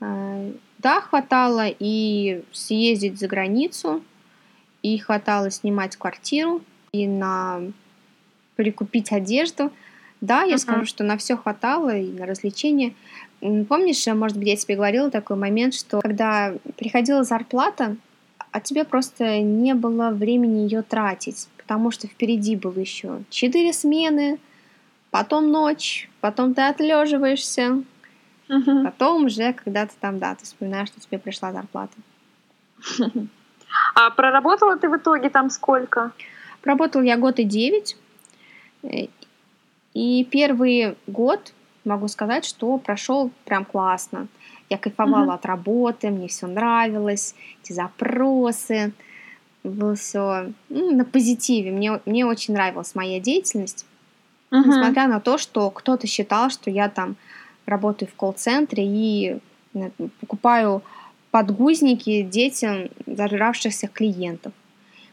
А, 0.00 0.50
да, 0.78 1.00
хватало 1.02 1.66
и 1.66 2.42
съездить 2.52 3.18
за 3.18 3.28
границу, 3.28 4.02
и 4.82 4.96
хватало 4.98 5.50
снимать 5.50 5.96
квартиру, 5.96 6.62
и 6.92 7.06
на 7.06 7.60
прикупить 8.56 9.12
одежду– 9.12 9.70
да, 10.20 10.42
я 10.42 10.54
uh-huh. 10.54 10.58
скажу, 10.58 10.86
что 10.86 11.04
на 11.04 11.16
все 11.16 11.36
хватало 11.36 11.96
и 11.96 12.10
на 12.10 12.26
развлечения. 12.26 12.94
Помнишь, 13.40 14.06
может 14.06 14.36
быть, 14.38 14.48
я 14.48 14.56
тебе 14.56 14.76
говорила 14.76 15.10
такой 15.10 15.36
момент, 15.36 15.74
что 15.74 16.00
когда 16.00 16.54
приходила 16.76 17.22
зарплата, 17.22 17.96
а 18.50 18.60
тебе 18.60 18.84
просто 18.84 19.40
не 19.42 19.74
было 19.74 20.10
времени 20.10 20.60
ее 20.60 20.82
тратить, 20.82 21.48
потому 21.66 21.90
что 21.90 22.06
впереди 22.06 22.54
было 22.54 22.78
еще 22.78 23.24
четыре 23.28 23.72
смены, 23.72 24.38
потом 25.10 25.50
ночь, 25.50 26.08
потом 26.20 26.54
ты 26.54 26.62
отлеживаешься, 26.62 27.82
uh-huh. 28.48 28.84
потом 28.84 29.24
уже, 29.24 29.52
когда 29.52 29.84
ты 29.86 29.92
там, 30.00 30.20
да, 30.20 30.36
ты 30.36 30.44
вспоминаешь, 30.44 30.88
что 30.88 31.00
тебе 31.00 31.18
пришла 31.18 31.52
зарплата. 31.52 31.96
А 33.96 34.10
проработала 34.10 34.76
ты 34.76 34.88
в 34.88 34.96
итоге 34.96 35.28
там 35.28 35.50
сколько? 35.50 36.12
Проработала 36.62 37.02
я 37.02 37.16
год 37.16 37.40
и 37.40 37.44
девять. 37.44 37.96
И 39.92 40.24
первый 40.24 40.96
год 41.08 41.52
могу 41.84 42.06
сказать, 42.06 42.44
что 42.44 42.78
прошел 42.78 43.32
прям 43.44 43.64
классно. 43.64 44.28
Я 44.70 44.78
кайфовала 44.78 45.32
mm-hmm. 45.32 45.34
от 45.34 45.46
работы, 45.46 46.10
мне 46.10 46.28
все 46.28 46.46
нравилось, 46.46 47.34
эти 47.62 47.72
запросы, 47.72 48.92
было 49.68 49.94
все 49.94 50.52
ну, 50.68 50.96
на 50.96 51.04
позитиве. 51.04 51.70
Мне, 51.70 52.00
мне 52.06 52.26
очень 52.26 52.54
нравилась 52.54 52.94
моя 52.94 53.20
деятельность, 53.20 53.86
mm-hmm. 54.50 54.62
несмотря 54.66 55.08
на 55.08 55.20
то, 55.20 55.38
что 55.38 55.70
кто-то 55.70 56.06
считал, 56.06 56.50
что 56.50 56.70
я 56.70 56.88
там 56.88 57.16
работаю 57.66 58.08
в 58.08 58.14
колл-центре 58.14 58.84
и 58.86 59.38
э, 59.74 59.90
покупаю 60.20 60.82
подгузники 61.30 62.22
детям 62.22 62.88
зажравшихся 63.06 63.88
клиентов. 63.88 64.52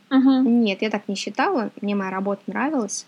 Uh-huh. 0.10 0.42
Нет, 0.44 0.82
я 0.82 0.90
так 0.90 1.08
не 1.08 1.16
считала, 1.16 1.72
мне 1.82 1.96
моя 1.96 2.12
работа 2.12 2.42
нравилась. 2.48 3.06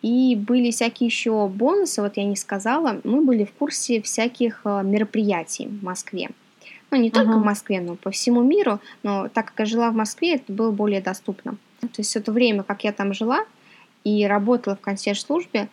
И 0.00 0.34
были 0.34 0.72
всякие 0.72 1.06
еще 1.06 1.46
бонусы, 1.46 2.02
вот 2.02 2.16
я 2.16 2.24
не 2.24 2.34
сказала, 2.34 3.00
мы 3.04 3.22
были 3.22 3.44
в 3.44 3.52
курсе 3.52 4.02
всяких 4.02 4.62
э, 4.64 4.82
мероприятий 4.82 5.68
в 5.68 5.84
Москве. 5.84 6.30
Ну, 6.92 6.98
не 6.98 7.10
только 7.10 7.32
uh-huh. 7.32 7.40
в 7.40 7.44
Москве, 7.44 7.80
но 7.80 7.96
по 7.96 8.10
всему 8.10 8.42
миру, 8.42 8.78
но 9.02 9.28
так 9.28 9.46
как 9.46 9.60
я 9.60 9.64
жила 9.64 9.90
в 9.90 9.94
Москве, 9.94 10.34
это 10.34 10.52
было 10.52 10.70
более 10.70 11.00
доступно. 11.00 11.56
То 11.80 11.88
есть 11.96 12.14
это 12.16 12.30
время, 12.32 12.62
как 12.62 12.84
я 12.84 12.92
там 12.92 13.14
жила 13.14 13.46
и 14.04 14.26
работала 14.26 14.76
в 14.76 14.80
консьерж-службе, 14.80 15.68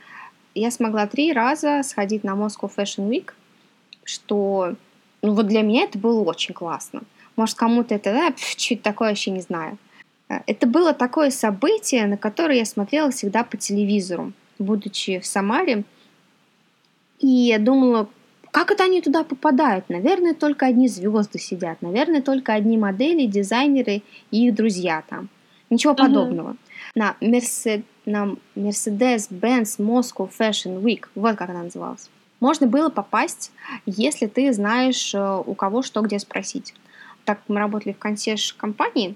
я 0.56 0.72
смогла 0.72 1.08
три 1.08 1.34
раза 1.34 1.84
сходить 1.84 2.24
на 2.24 2.32
Moscow 2.32 2.72
Fashion 2.74 3.10
Week, 3.10 3.34
что 4.06 4.76
ну, 5.22 5.34
вот 5.34 5.48
для 5.48 5.62
меня 5.62 5.84
это 5.84 6.00
было 6.00 6.22
очень 6.24 6.54
классно. 6.54 7.02
Может, 7.36 7.58
кому-то 7.58 7.96
это, 7.96 8.14
да, 8.14 8.34
что-то 8.58 8.82
такое 8.82 9.10
вообще 9.10 9.32
не 9.32 9.42
знаю. 9.42 9.78
Э, 10.30 10.40
это 10.48 10.68
было 10.68 10.94
такое 10.94 11.32
событие, 11.32 12.06
на 12.08 12.16
которое 12.16 12.60
я 12.60 12.66
смотрела 12.66 13.12
всегда 13.12 13.44
по 13.44 13.58
телевизору, 13.58 14.32
будучи 14.58 15.20
в 15.20 15.26
Самаре. 15.26 15.84
И 17.20 17.28
я 17.28 17.60
думала, 17.60 18.08
как 18.52 18.72
это 18.72 18.84
они 18.84 19.02
туда 19.02 19.24
попадают? 19.24 19.90
Наверное, 19.90 20.34
только 20.34 20.66
одни 20.66 20.88
звезды 20.88 21.40
сидят. 21.40 21.82
Наверное, 21.82 22.22
только 22.22 22.54
одни 22.54 22.78
модели, 22.78 23.26
дизайнеры 23.26 24.02
и 24.32 24.48
их 24.48 24.56
друзья 24.56 25.04
там. 25.08 25.30
Ничего 25.70 25.94
uh-huh. 25.94 25.98
подобного. 25.98 26.56
На, 26.96 27.16
Mercedes, 27.22 27.84
на 28.06 28.36
Mercedes-Benz 28.56 29.78
Moscow 29.78 30.30
Fashion 30.30 30.82
Week, 30.82 31.06
вот 31.16 31.36
как 31.36 31.50
она 31.50 31.64
называлась, 31.64 32.10
можно 32.40 32.68
было 32.68 32.90
попасть, 32.90 33.52
если 33.86 34.26
ты 34.26 34.52
знаешь, 34.54 35.14
э, 35.14 35.44
у 35.46 35.54
кого 35.54 35.82
что 35.82 36.02
где 36.02 36.18
спросить. 36.20 36.74
так 37.26 37.40
как 37.40 37.50
мы 37.50 37.60
работали 37.60 37.94
в 37.94 38.00
консьерж-компании, 38.00 39.16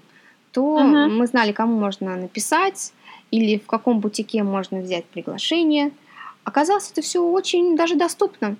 то 0.52 0.78
uh-huh. 0.78 1.08
мы 1.08 1.26
знали, 1.26 1.50
кому 1.50 1.76
можно 1.78 2.14
написать 2.16 2.92
или 3.32 3.58
в 3.58 3.66
каком 3.66 3.98
бутике 3.98 4.44
можно 4.44 4.78
взять 4.78 5.06
приглашение. 5.06 5.90
Оказалось, 6.44 6.90
это 6.92 7.00
все 7.00 7.20
очень 7.20 7.76
даже 7.76 7.96
доступно. 7.96 8.56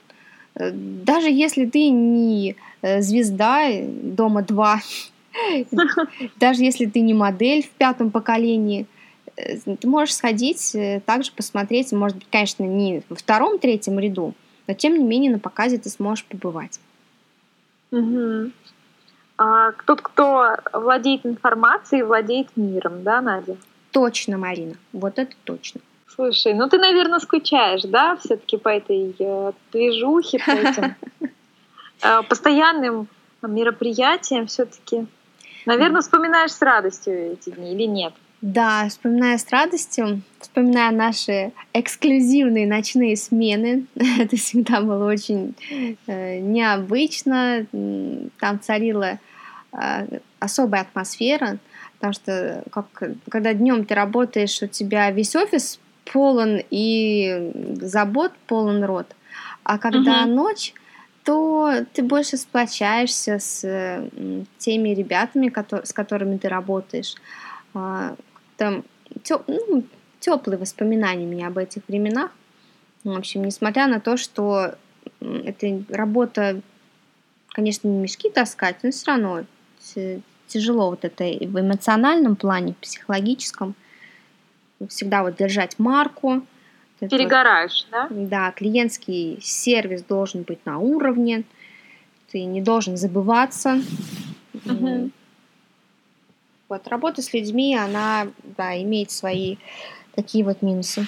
Э, 0.56 0.70
даже 0.72 1.30
если 1.30 1.66
ты 1.66 1.90
не 1.90 2.56
э, 2.82 3.00
звезда 3.02 3.68
дома 3.82 4.42
2, 4.42 4.80
даже 6.36 6.62
если 6.62 6.86
ты 6.86 7.00
не 7.00 7.14
модель 7.14 7.62
в 7.62 7.70
пятом 7.70 8.10
поколении, 8.10 8.86
э, 9.36 9.58
ты 9.58 9.88
можешь 9.88 10.14
сходить, 10.14 10.76
также 11.06 11.32
посмотреть, 11.32 11.92
может 11.92 12.18
быть, 12.18 12.28
конечно, 12.30 12.64
не 12.64 13.02
во 13.08 13.16
втором, 13.16 13.58
третьем 13.58 13.98
ряду, 13.98 14.34
но 14.66 14.74
тем 14.74 14.94
не 14.98 15.04
менее 15.04 15.32
на 15.32 15.38
показе 15.38 15.78
ты 15.78 15.88
сможешь 15.88 16.24
побывать. 16.24 16.80
Угу. 17.90 18.50
А, 19.36 19.72
тот, 19.86 20.00
кто 20.00 20.56
владеет 20.72 21.26
информацией, 21.26 22.02
владеет 22.02 22.48
миром, 22.56 23.02
да, 23.02 23.20
Надя? 23.20 23.56
Точно, 23.90 24.38
Марина, 24.38 24.74
вот 24.92 25.18
это 25.18 25.34
точно. 25.44 25.80
Слушай, 26.14 26.54
ну 26.54 26.68
ты, 26.68 26.78
наверное, 26.78 27.18
скучаешь, 27.18 27.82
да, 27.82 28.16
все-таки 28.16 28.56
по 28.56 28.68
этой 28.68 29.14
э, 29.18 29.52
движухе, 29.72 30.38
по 30.38 30.50
этим 30.50 30.94
э, 32.02 32.22
постоянным 32.28 33.08
мероприятиям 33.42 34.46
все-таки. 34.46 35.06
Наверное, 35.66 36.02
вспоминаешь 36.02 36.52
с 36.52 36.62
радостью 36.62 37.32
эти 37.32 37.50
дни 37.50 37.72
или 37.72 37.84
нет? 37.84 38.12
Да, 38.40 38.86
вспоминаю 38.88 39.38
с 39.38 39.50
радостью, 39.50 40.20
вспоминаю 40.38 40.94
наши 40.94 41.52
эксклюзивные 41.72 42.66
ночные 42.66 43.16
смены. 43.16 43.86
Это 44.20 44.36
всегда 44.36 44.82
было 44.82 45.10
очень 45.10 45.54
э, 46.06 46.38
необычно. 46.38 47.66
Там 48.38 48.60
царила 48.60 49.18
э, 49.72 50.18
особая 50.38 50.82
атмосфера, 50.82 51.58
потому 51.94 52.12
что 52.12 52.62
как, 52.70 52.86
когда 53.30 53.54
днем 53.54 53.84
ты 53.84 53.94
работаешь, 53.94 54.62
у 54.62 54.66
тебя 54.66 55.10
весь 55.10 55.34
офис 55.34 55.80
полон 56.12 56.60
и 56.70 57.52
забот 57.80 58.32
полон 58.46 58.84
рот, 58.84 59.06
а 59.62 59.78
когда 59.78 60.24
угу. 60.24 60.30
ночь, 60.30 60.74
то 61.24 61.72
ты 61.94 62.02
больше 62.02 62.36
сплочаешься 62.36 63.38
с 63.38 64.08
теми 64.58 64.90
ребятами, 64.90 65.52
с 65.84 65.92
которыми 65.92 66.36
ты 66.36 66.48
работаешь. 66.48 67.14
А, 67.72 68.14
там 68.58 68.84
теп, 69.22 69.42
ну, 69.46 69.84
теплые 70.20 70.58
воспоминания 70.58 71.24
у 71.24 71.28
меня 71.28 71.48
об 71.48 71.58
этих 71.58 71.82
временах. 71.88 72.30
В 73.04 73.16
общем, 73.16 73.44
несмотря 73.44 73.86
на 73.86 74.00
то, 74.00 74.16
что 74.16 74.74
эта 75.20 75.82
работа, 75.90 76.60
конечно, 77.48 77.88
не 77.88 77.98
мешки 77.98 78.30
таскать, 78.30 78.76
но 78.82 78.90
все 78.90 79.10
равно 79.10 79.44
тяжело 80.46 80.90
вот 80.90 81.04
это 81.04 81.24
в 81.24 81.60
эмоциональном 81.60 82.36
плане, 82.36 82.74
в 82.74 82.76
психологическом. 82.76 83.74
Всегда 84.88 85.22
вот 85.22 85.36
держать 85.36 85.78
марку. 85.78 86.42
Перегораешь, 87.00 87.86
да? 87.90 88.06
Да, 88.10 88.52
клиентский 88.52 89.38
сервис 89.42 90.02
должен 90.02 90.42
быть 90.42 90.64
на 90.64 90.78
уровне. 90.78 91.44
Ты 92.30 92.44
не 92.44 92.62
должен 92.62 92.96
забываться. 92.96 93.80
Угу. 94.64 95.10
Вот, 96.68 96.88
работа 96.88 97.20
с 97.20 97.32
людьми, 97.34 97.76
она, 97.76 98.28
да, 98.42 98.80
имеет 98.82 99.10
свои 99.10 99.56
такие 100.14 100.44
вот 100.44 100.62
минусы. 100.62 101.06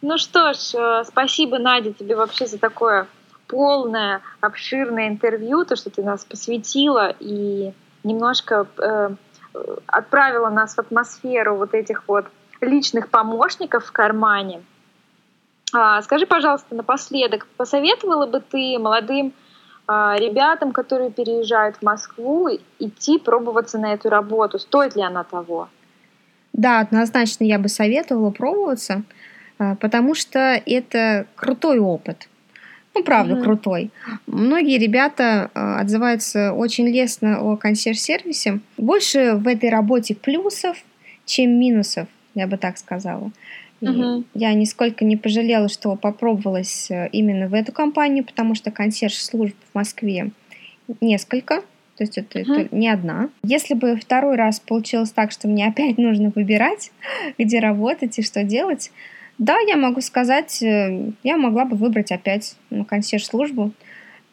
Ну 0.00 0.16
что 0.16 0.52
ж, 0.54 0.74
э, 0.74 1.04
спасибо, 1.06 1.58
Надя, 1.58 1.92
тебе 1.92 2.14
вообще 2.14 2.46
за 2.46 2.58
такое 2.58 3.08
полное, 3.48 4.20
обширное 4.40 5.08
интервью, 5.08 5.64
то, 5.64 5.74
что 5.74 5.90
ты 5.90 6.02
нас 6.02 6.24
посвятила 6.24 7.14
и 7.18 7.72
немножко 8.04 8.66
э, 8.78 9.10
отправила 9.86 10.50
нас 10.50 10.74
в 10.74 10.78
атмосферу 10.78 11.56
вот 11.56 11.74
этих 11.74 12.04
вот 12.06 12.26
личных 12.60 13.08
помощников 13.08 13.86
в 13.86 13.92
кармане. 13.92 14.62
А, 15.72 16.00
скажи, 16.02 16.26
пожалуйста, 16.26 16.74
напоследок, 16.74 17.46
посоветовала 17.56 18.26
бы 18.26 18.40
ты 18.40 18.78
молодым 18.78 19.32
а, 19.86 20.16
ребятам, 20.18 20.72
которые 20.72 21.10
переезжают 21.10 21.76
в 21.76 21.82
Москву, 21.82 22.48
идти 22.78 23.18
пробоваться 23.18 23.78
на 23.78 23.92
эту 23.92 24.08
работу? 24.08 24.58
Стоит 24.58 24.96
ли 24.96 25.02
она 25.02 25.24
того? 25.24 25.68
Да, 26.52 26.80
однозначно 26.80 27.44
я 27.44 27.58
бы 27.58 27.68
советовала 27.68 28.30
пробоваться, 28.30 29.02
а, 29.58 29.74
потому 29.76 30.14
что 30.14 30.38
это 30.38 31.26
крутой 31.36 31.78
опыт. 31.78 32.28
Ну, 32.98 33.04
правда, 33.04 33.34
mm 33.34 33.42
крутой. 33.42 33.90
Многие 34.26 34.78
ребята 34.78 35.50
а, 35.54 35.80
отзываются 35.80 36.52
очень 36.52 36.88
лестно 36.88 37.40
о 37.40 37.56
консьерж-сервисе. 37.56 38.60
Больше 38.76 39.34
в 39.34 39.46
этой 39.46 39.70
работе 39.70 40.14
плюсов, 40.14 40.76
чем 41.24 41.58
минусов, 41.58 42.08
я 42.34 42.46
бы 42.46 42.56
так 42.56 42.76
сказала. 42.78 43.30
Угу. 43.80 44.24
Я 44.34 44.52
нисколько 44.54 45.04
не 45.04 45.16
пожалела, 45.16 45.68
что 45.68 45.94
попробовалась 45.94 46.90
э, 46.90 47.08
именно 47.12 47.46
в 47.46 47.54
эту 47.54 47.70
компанию, 47.70 48.24
потому 48.24 48.56
что 48.56 48.72
консьерж-служб 48.72 49.54
в 49.70 49.74
Москве 49.76 50.32
несколько, 51.00 51.60
то 51.96 52.04
есть 52.04 52.18
это, 52.18 52.40
угу. 52.40 52.52
это 52.52 52.74
не 52.74 52.88
одна. 52.88 53.28
Если 53.44 53.74
бы 53.74 53.94
второй 53.96 54.34
раз 54.34 54.58
получилось 54.58 55.12
так, 55.12 55.30
что 55.30 55.46
мне 55.46 55.68
опять 55.68 55.96
нужно 55.98 56.32
выбирать, 56.34 56.90
где 57.38 57.60
работать 57.60 58.18
и 58.18 58.22
что 58.22 58.42
делать, 58.42 58.90
да, 59.38 59.56
я 59.66 59.76
могу 59.76 60.00
сказать, 60.00 60.62
э, 60.62 61.12
я 61.22 61.36
могла 61.36 61.64
бы 61.64 61.76
выбрать 61.76 62.10
опять 62.12 62.56
ну, 62.70 62.84
консьерж-службу, 62.84 63.72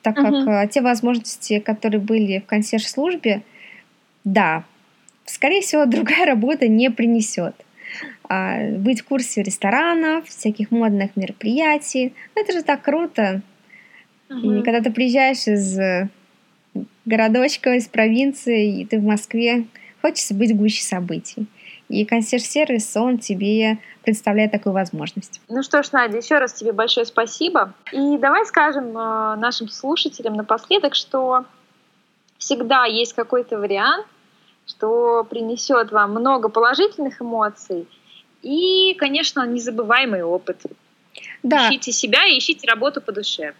так 0.02 0.16
как 0.16 0.34
угу. 0.34 0.52
те 0.70 0.82
возможности, 0.82 1.60
которые 1.60 2.02
были 2.02 2.40
в 2.40 2.46
консьерж-службе, 2.46 3.44
да, 4.24 4.64
скорее 5.26 5.62
всего, 5.62 5.86
другая 5.88 6.26
работа 6.26 6.68
не 6.68 6.90
принесет. 6.90 7.56
А, 8.28 8.70
быть 8.72 9.02
в 9.02 9.06
курсе 9.06 9.44
ресторанов, 9.44 10.28
всяких 10.28 10.72
модных 10.72 11.16
мероприятий. 11.16 12.14
Ну, 12.36 12.42
это 12.42 12.54
же 12.54 12.64
так 12.64 12.82
круто. 12.82 13.42
Угу. 14.30 14.52
И 14.52 14.64
когда 14.64 14.82
ты 14.82 14.92
приезжаешь 14.92 15.48
из 15.48 15.78
э, 15.78 16.10
городочка, 17.06 17.76
из 17.76 17.88
провинции, 17.88 18.82
и 18.82 18.86
ты 18.86 18.98
в 18.98 19.04
Москве, 19.04 19.66
хочется 20.02 20.34
быть 20.34 20.56
гуще 20.56 20.84
событий. 20.84 21.46
И 21.88 22.04
консьерж-сервис, 22.06 22.96
он 22.98 23.20
тебе 23.20 23.78
представляет 24.04 24.52
такую 24.52 24.74
возможность. 24.74 25.42
Ну 25.50 25.62
что 25.62 25.84
ж, 25.84 25.92
Надя, 25.92 26.18
еще 26.18 26.38
раз 26.40 26.54
тебе 26.54 26.72
большое 26.72 27.06
спасибо. 27.06 27.74
И 27.92 28.18
давай 28.18 28.46
скажем 28.46 28.98
э, 28.98 29.36
нашим 29.36 29.70
слушателям 29.70 30.34
напоследок, 30.34 30.96
что 30.96 31.46
всегда 32.38 32.86
есть 32.86 33.14
какой-то 33.14 33.60
вариант, 33.60 34.08
что 34.66 35.24
принесет 35.24 35.92
вам 35.92 36.12
много 36.12 36.50
положительных 36.50 37.22
эмоций 37.22 37.88
и, 38.42 38.96
конечно, 38.96 39.46
незабываемый 39.46 40.24
опыт. 40.24 40.64
Да. 41.44 41.70
Ищите 41.70 41.92
себя 41.92 42.26
и 42.26 42.38
ищите 42.40 42.68
работу 42.68 43.02
по 43.02 43.12
душе. 43.12 43.54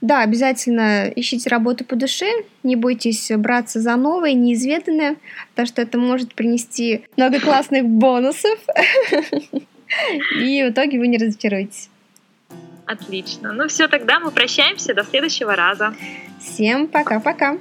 Да, 0.00 0.22
обязательно 0.22 1.12
ищите 1.14 1.50
работу 1.50 1.84
по 1.84 1.94
душе, 1.94 2.26
не 2.62 2.74
бойтесь 2.74 3.30
браться 3.36 3.80
за 3.80 3.96
новое, 3.96 4.32
неизведанное, 4.32 5.16
потому 5.50 5.66
что 5.66 5.82
это 5.82 5.98
может 5.98 6.34
принести 6.34 7.04
много 7.16 7.38
классных 7.38 7.84
бонусов, 7.84 8.58
и 10.40 10.62
в 10.62 10.70
итоге 10.70 10.98
вы 10.98 11.08
не 11.08 11.18
разочаруетесь. 11.18 11.90
Отлично. 12.86 13.52
Ну 13.52 13.68
все, 13.68 13.88
тогда 13.88 14.18
мы 14.18 14.30
прощаемся 14.30 14.94
до 14.94 15.04
следующего 15.04 15.54
раза. 15.54 15.94
Всем 16.40 16.88
пока-пока. 16.88 17.58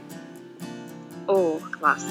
О, 1.28 1.60
класс. 1.78 2.04